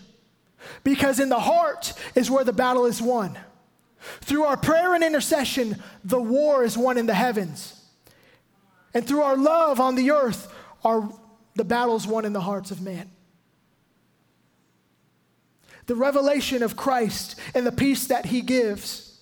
Because 0.82 1.20
in 1.20 1.28
the 1.28 1.40
heart 1.40 1.92
is 2.14 2.30
where 2.30 2.44
the 2.44 2.52
battle 2.52 2.86
is 2.86 3.02
won. 3.02 3.38
Through 4.20 4.44
our 4.44 4.56
prayer 4.56 4.94
and 4.94 5.02
intercession, 5.02 5.82
the 6.04 6.20
war 6.20 6.64
is 6.64 6.76
won 6.76 6.98
in 6.98 7.06
the 7.06 7.14
heavens. 7.14 7.80
And 8.92 9.06
through 9.06 9.22
our 9.22 9.36
love 9.36 9.80
on 9.80 9.94
the 9.94 10.10
earth, 10.10 10.52
our, 10.84 11.10
the 11.54 11.64
battles 11.64 12.06
won 12.06 12.24
in 12.24 12.32
the 12.32 12.40
hearts 12.40 12.70
of 12.70 12.80
man. 12.80 13.10
The 15.86 15.96
revelation 15.96 16.62
of 16.62 16.76
Christ 16.76 17.38
and 17.54 17.66
the 17.66 17.72
peace 17.72 18.06
that 18.06 18.26
he 18.26 18.40
gives. 18.40 19.20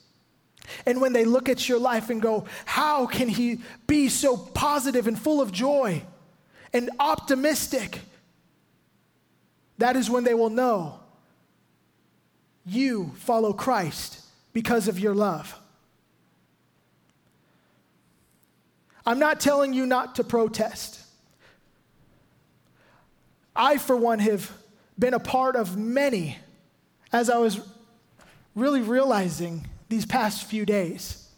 And 0.87 1.01
when 1.01 1.13
they 1.13 1.25
look 1.25 1.49
at 1.49 1.69
your 1.69 1.79
life 1.79 2.11
and 2.11 2.23
go, 2.23 2.45
How 2.65 3.07
can 3.07 3.29
he 3.29 3.61
be 3.87 4.09
so 4.09 4.37
positive 4.37 5.07
and 5.07 5.19
full 5.19 5.41
of 5.41 5.51
joy 5.51 6.03
and 6.73 6.91
optimistic? 7.01 8.01
That 9.83 9.97
is 9.97 10.09
when 10.09 10.23
they 10.23 10.35
will 10.35 10.49
know 10.49 11.01
you 12.65 13.11
follow 13.17 13.53
Christ 13.53 14.21
because 14.53 14.87
of 14.87 15.01
your 15.01 15.13
love. 15.13 15.59
I'm 19.05 19.19
not 19.19 19.41
telling 19.41 19.73
you 19.73 19.85
not 19.85 20.15
to 20.15 20.23
protest. 20.23 21.01
I, 23.57 23.77
for 23.77 23.97
one, 23.97 24.21
have 24.21 24.53
been 24.97 25.15
a 25.15 25.19
part 25.19 25.57
of 25.57 25.77
many 25.77 26.39
as 27.13 27.29
I 27.29 27.39
was 27.39 27.61
really 28.55 28.83
realizing 28.83 29.67
these 29.89 30.07
past 30.07 30.45
few 30.45 30.65
days. 30.65 31.29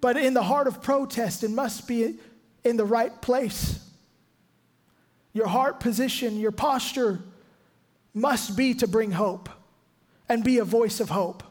But 0.00 0.16
in 0.16 0.32
the 0.32 0.44
heart 0.44 0.68
of 0.68 0.80
protest, 0.80 1.42
it 1.42 1.50
must 1.50 1.88
be 1.88 2.20
in 2.64 2.76
the 2.76 2.84
right 2.84 3.20
place. 3.20 3.78
Your 5.32 5.46
heart 5.46 5.80
position, 5.80 6.38
your 6.38 6.52
posture 6.52 7.20
must 8.14 8.56
be 8.56 8.74
to 8.74 8.86
bring 8.86 9.10
hope 9.10 9.48
and 10.28 10.42
be 10.42 10.58
a 10.58 10.64
voice 10.64 11.00
of 11.00 11.10
hope. 11.10 11.42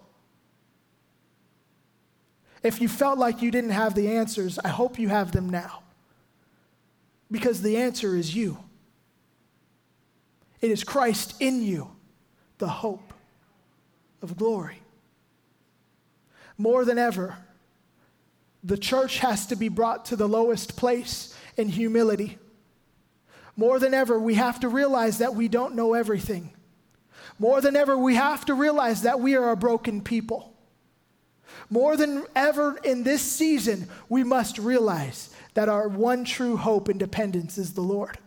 If 2.63 2.79
you 2.79 2.87
felt 2.87 3.19
like 3.19 3.41
you 3.41 3.51
didn't 3.51 3.71
have 3.71 3.93
the 3.93 4.15
answers, 4.15 4.57
I 4.57 4.69
hope 4.69 4.97
you 4.97 5.09
have 5.09 5.33
them 5.33 5.49
now. 5.49 5.83
Because 7.29 7.61
the 7.61 7.77
answer 7.77 8.15
is 8.15 8.33
you. 8.33 8.57
It 10.61 10.71
is 10.71 10.83
Christ 10.83 11.35
in 11.41 11.61
you, 11.61 11.91
the 12.57 12.69
hope 12.69 13.13
of 14.21 14.37
glory. 14.37 14.79
More 16.57 16.85
than 16.85 16.97
ever, 16.97 17.37
the 18.63 18.77
church 18.77 19.19
has 19.19 19.45
to 19.47 19.55
be 19.55 19.67
brought 19.67 20.05
to 20.05 20.15
the 20.15 20.27
lowest 20.27 20.77
place 20.77 21.35
in 21.57 21.69
humility. 21.69 22.37
More 23.55 23.77
than 23.77 23.93
ever, 23.93 24.17
we 24.17 24.35
have 24.35 24.59
to 24.61 24.69
realize 24.69 25.17
that 25.19 25.35
we 25.35 25.47
don't 25.47 25.75
know 25.75 25.93
everything. 25.93 26.53
More 27.37 27.61
than 27.61 27.75
ever, 27.75 27.97
we 27.97 28.15
have 28.15 28.45
to 28.45 28.53
realize 28.53 29.01
that 29.01 29.19
we 29.19 29.35
are 29.35 29.51
a 29.51 29.57
broken 29.57 30.01
people. 30.01 30.53
More 31.69 31.97
than 31.97 32.25
ever 32.35 32.77
in 32.83 33.03
this 33.03 33.21
season, 33.21 33.89
we 34.09 34.23
must 34.23 34.57
realize 34.57 35.29
that 35.53 35.69
our 35.69 35.87
one 35.87 36.25
true 36.25 36.57
hope 36.57 36.87
and 36.87 36.99
dependence 36.99 37.57
is 37.57 37.73
the 37.73 37.81
Lord. 37.81 38.17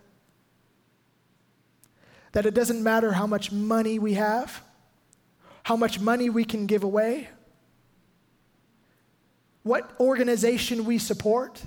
That 2.32 2.47
it 2.47 2.55
doesn't 2.55 2.82
matter 2.82 3.12
how 3.12 3.26
much 3.26 3.51
money 3.51 3.99
we 3.99 4.14
have, 4.14 4.62
how 5.64 5.76
much 5.76 5.99
money 5.99 6.30
we 6.30 6.45
can 6.45 6.66
give 6.66 6.84
away, 6.84 7.28
what 9.66 9.90
organization 9.98 10.84
we 10.84 10.96
support. 10.96 11.60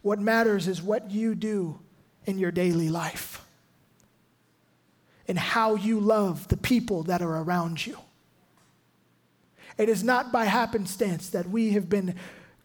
What 0.00 0.20
matters 0.20 0.68
is 0.68 0.80
what 0.80 1.10
you 1.10 1.34
do 1.34 1.80
in 2.24 2.38
your 2.38 2.52
daily 2.52 2.88
life 2.88 3.44
and 5.26 5.36
how 5.36 5.74
you 5.74 5.98
love 5.98 6.46
the 6.46 6.56
people 6.56 7.02
that 7.04 7.20
are 7.20 7.38
around 7.38 7.84
you. 7.84 7.98
It 9.76 9.88
is 9.88 10.04
not 10.04 10.30
by 10.30 10.44
happenstance 10.44 11.30
that 11.30 11.50
we 11.50 11.72
have 11.72 11.88
been 11.88 12.14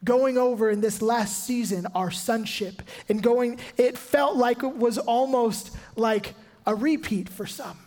going 0.04 0.38
over 0.38 0.70
in 0.70 0.80
this 0.80 1.02
last 1.02 1.46
season 1.46 1.88
our 1.96 2.12
sonship 2.12 2.84
and 3.10 3.24
going, 3.24 3.60
it 3.78 3.98
felt 3.98 4.38
like 4.38 4.62
it 4.62 4.78
was 4.78 5.00
almost 5.00 5.76
like 5.96 6.36
a 6.68 6.76
repeat 6.76 7.30
for 7.30 7.48
some. 7.48 7.80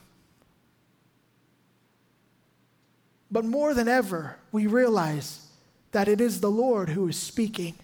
But 3.31 3.45
more 3.45 3.75
than 3.75 3.87
ever, 3.87 4.37
we 4.51 4.67
realize 4.67 5.48
that 5.93 6.09
it 6.09 6.21
is 6.21 6.41
the 6.41 6.51
Lord 6.51 6.91
who 6.91 7.09
is 7.09 7.17
speaking. 7.17 7.75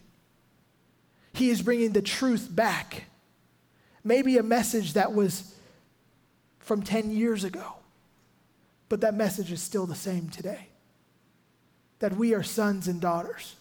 He 1.32 1.50
is 1.50 1.62
bringing 1.62 1.92
the 1.92 2.02
truth 2.02 2.48
back. 2.50 3.04
Maybe 4.02 4.36
a 4.38 4.42
message 4.42 4.92
that 4.92 5.14
was 5.14 5.54
from 6.58 6.82
10 6.82 7.10
years 7.10 7.44
ago, 7.44 7.74
but 8.88 9.00
that 9.00 9.14
message 9.14 9.50
is 9.50 9.62
still 9.62 9.86
the 9.86 9.94
same 9.94 10.28
today. 10.28 10.68
That 11.98 12.16
we 12.16 12.34
are 12.34 12.42
sons 12.42 12.88
and 12.88 13.00
daughters. 13.00 13.56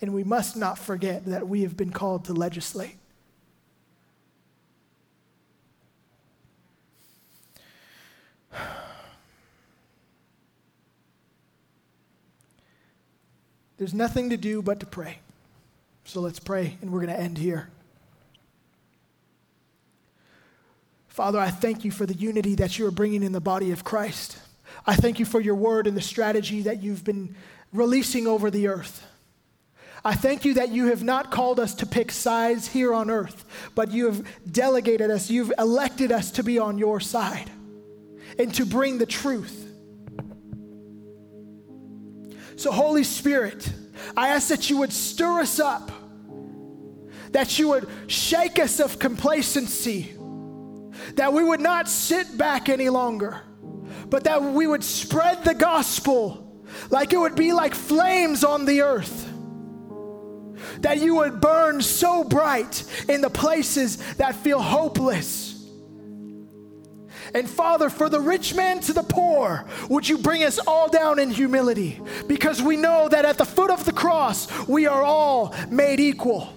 And 0.00 0.12
we 0.12 0.24
must 0.24 0.56
not 0.56 0.78
forget 0.78 1.24
that 1.26 1.48
we 1.48 1.62
have 1.62 1.76
been 1.76 1.90
called 1.90 2.26
to 2.26 2.32
legislate. 2.32 2.96
There's 13.78 13.94
nothing 13.94 14.30
to 14.30 14.36
do 14.36 14.62
but 14.62 14.80
to 14.80 14.86
pray. 14.86 15.18
So 16.04 16.20
let's 16.20 16.38
pray, 16.38 16.78
and 16.80 16.90
we're 16.90 17.00
going 17.00 17.14
to 17.14 17.20
end 17.20 17.38
here. 17.38 17.68
Father, 21.08 21.38
I 21.38 21.50
thank 21.50 21.84
you 21.84 21.90
for 21.90 22.06
the 22.06 22.14
unity 22.14 22.54
that 22.56 22.78
you 22.78 22.86
are 22.86 22.90
bringing 22.90 23.22
in 23.22 23.32
the 23.32 23.40
body 23.40 23.72
of 23.72 23.84
Christ. 23.84 24.38
I 24.86 24.94
thank 24.94 25.18
you 25.18 25.24
for 25.24 25.40
your 25.40 25.54
word 25.54 25.86
and 25.86 25.96
the 25.96 26.02
strategy 26.02 26.62
that 26.62 26.82
you've 26.82 27.04
been 27.04 27.34
releasing 27.72 28.26
over 28.26 28.50
the 28.50 28.68
earth. 28.68 29.06
I 30.04 30.14
thank 30.14 30.44
you 30.44 30.54
that 30.54 30.68
you 30.68 30.86
have 30.86 31.02
not 31.02 31.30
called 31.32 31.58
us 31.58 31.74
to 31.76 31.86
pick 31.86 32.12
sides 32.12 32.68
here 32.68 32.94
on 32.94 33.10
earth, 33.10 33.44
but 33.74 33.90
you 33.90 34.06
have 34.06 34.24
delegated 34.50 35.10
us, 35.10 35.30
you've 35.30 35.52
elected 35.58 36.12
us 36.12 36.30
to 36.32 36.44
be 36.44 36.58
on 36.58 36.78
your 36.78 37.00
side 37.00 37.50
and 38.38 38.54
to 38.54 38.64
bring 38.64 38.98
the 38.98 39.06
truth. 39.06 39.65
So, 42.56 42.72
Holy 42.72 43.04
Spirit, 43.04 43.70
I 44.16 44.28
ask 44.28 44.48
that 44.48 44.70
you 44.70 44.78
would 44.78 44.92
stir 44.92 45.40
us 45.40 45.60
up, 45.60 45.90
that 47.32 47.58
you 47.58 47.68
would 47.68 47.88
shake 48.06 48.58
us 48.58 48.80
of 48.80 48.98
complacency, 48.98 50.14
that 51.14 51.32
we 51.32 51.44
would 51.44 51.60
not 51.60 51.88
sit 51.88 52.36
back 52.38 52.70
any 52.70 52.88
longer, 52.88 53.42
but 54.08 54.24
that 54.24 54.42
we 54.42 54.66
would 54.66 54.82
spread 54.82 55.44
the 55.44 55.54
gospel 55.54 56.42
like 56.90 57.12
it 57.12 57.18
would 57.18 57.36
be 57.36 57.52
like 57.52 57.74
flames 57.74 58.42
on 58.42 58.64
the 58.64 58.80
earth. 58.82 59.32
That 60.80 60.98
you 60.98 61.16
would 61.16 61.40
burn 61.40 61.82
so 61.82 62.24
bright 62.24 62.84
in 63.08 63.20
the 63.20 63.30
places 63.30 63.96
that 64.14 64.34
feel 64.34 64.60
hopeless 64.60 65.45
and 67.36 67.50
Father, 67.50 67.90
for 67.90 68.08
the 68.08 68.18
rich 68.18 68.54
man 68.54 68.80
to 68.80 68.94
the 68.94 69.02
poor, 69.02 69.66
would 69.90 70.08
you 70.08 70.16
bring 70.16 70.42
us 70.42 70.58
all 70.58 70.88
down 70.88 71.18
in 71.18 71.30
humility? 71.30 72.00
Because 72.26 72.62
we 72.62 72.78
know 72.78 73.10
that 73.10 73.26
at 73.26 73.36
the 73.36 73.44
foot 73.44 73.70
of 73.70 73.84
the 73.84 73.92
cross, 73.92 74.48
we 74.66 74.86
are 74.86 75.02
all 75.02 75.54
made 75.68 76.00
equal. 76.00 76.50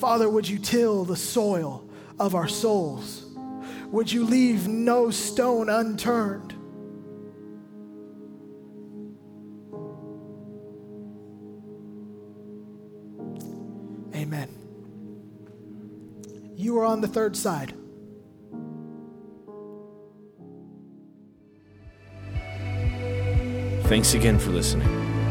Father, 0.00 0.28
would 0.28 0.48
you 0.48 0.58
till 0.58 1.04
the 1.04 1.14
soil 1.14 1.88
of 2.18 2.34
our 2.34 2.48
souls? 2.48 3.26
Would 3.92 4.10
you 4.10 4.24
leave 4.24 4.66
no 4.66 5.10
stone 5.10 5.68
unturned? 5.68 6.56
You 16.72 16.78
are 16.78 16.86
on 16.86 17.02
the 17.02 17.06
third 17.06 17.36
side. 17.36 17.74
Thanks 23.90 24.14
again 24.14 24.38
for 24.38 24.52
listening. 24.52 24.88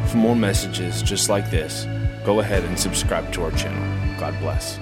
For 0.09 0.17
more 0.17 0.35
messages 0.35 1.01
just 1.01 1.29
like 1.29 1.49
this, 1.49 1.85
go 2.23 2.41
ahead 2.41 2.63
and 2.63 2.77
subscribe 2.77 3.33
to 3.33 3.41
our 3.41 3.49
channel. 3.53 4.19
God 4.19 4.39
bless. 4.39 4.77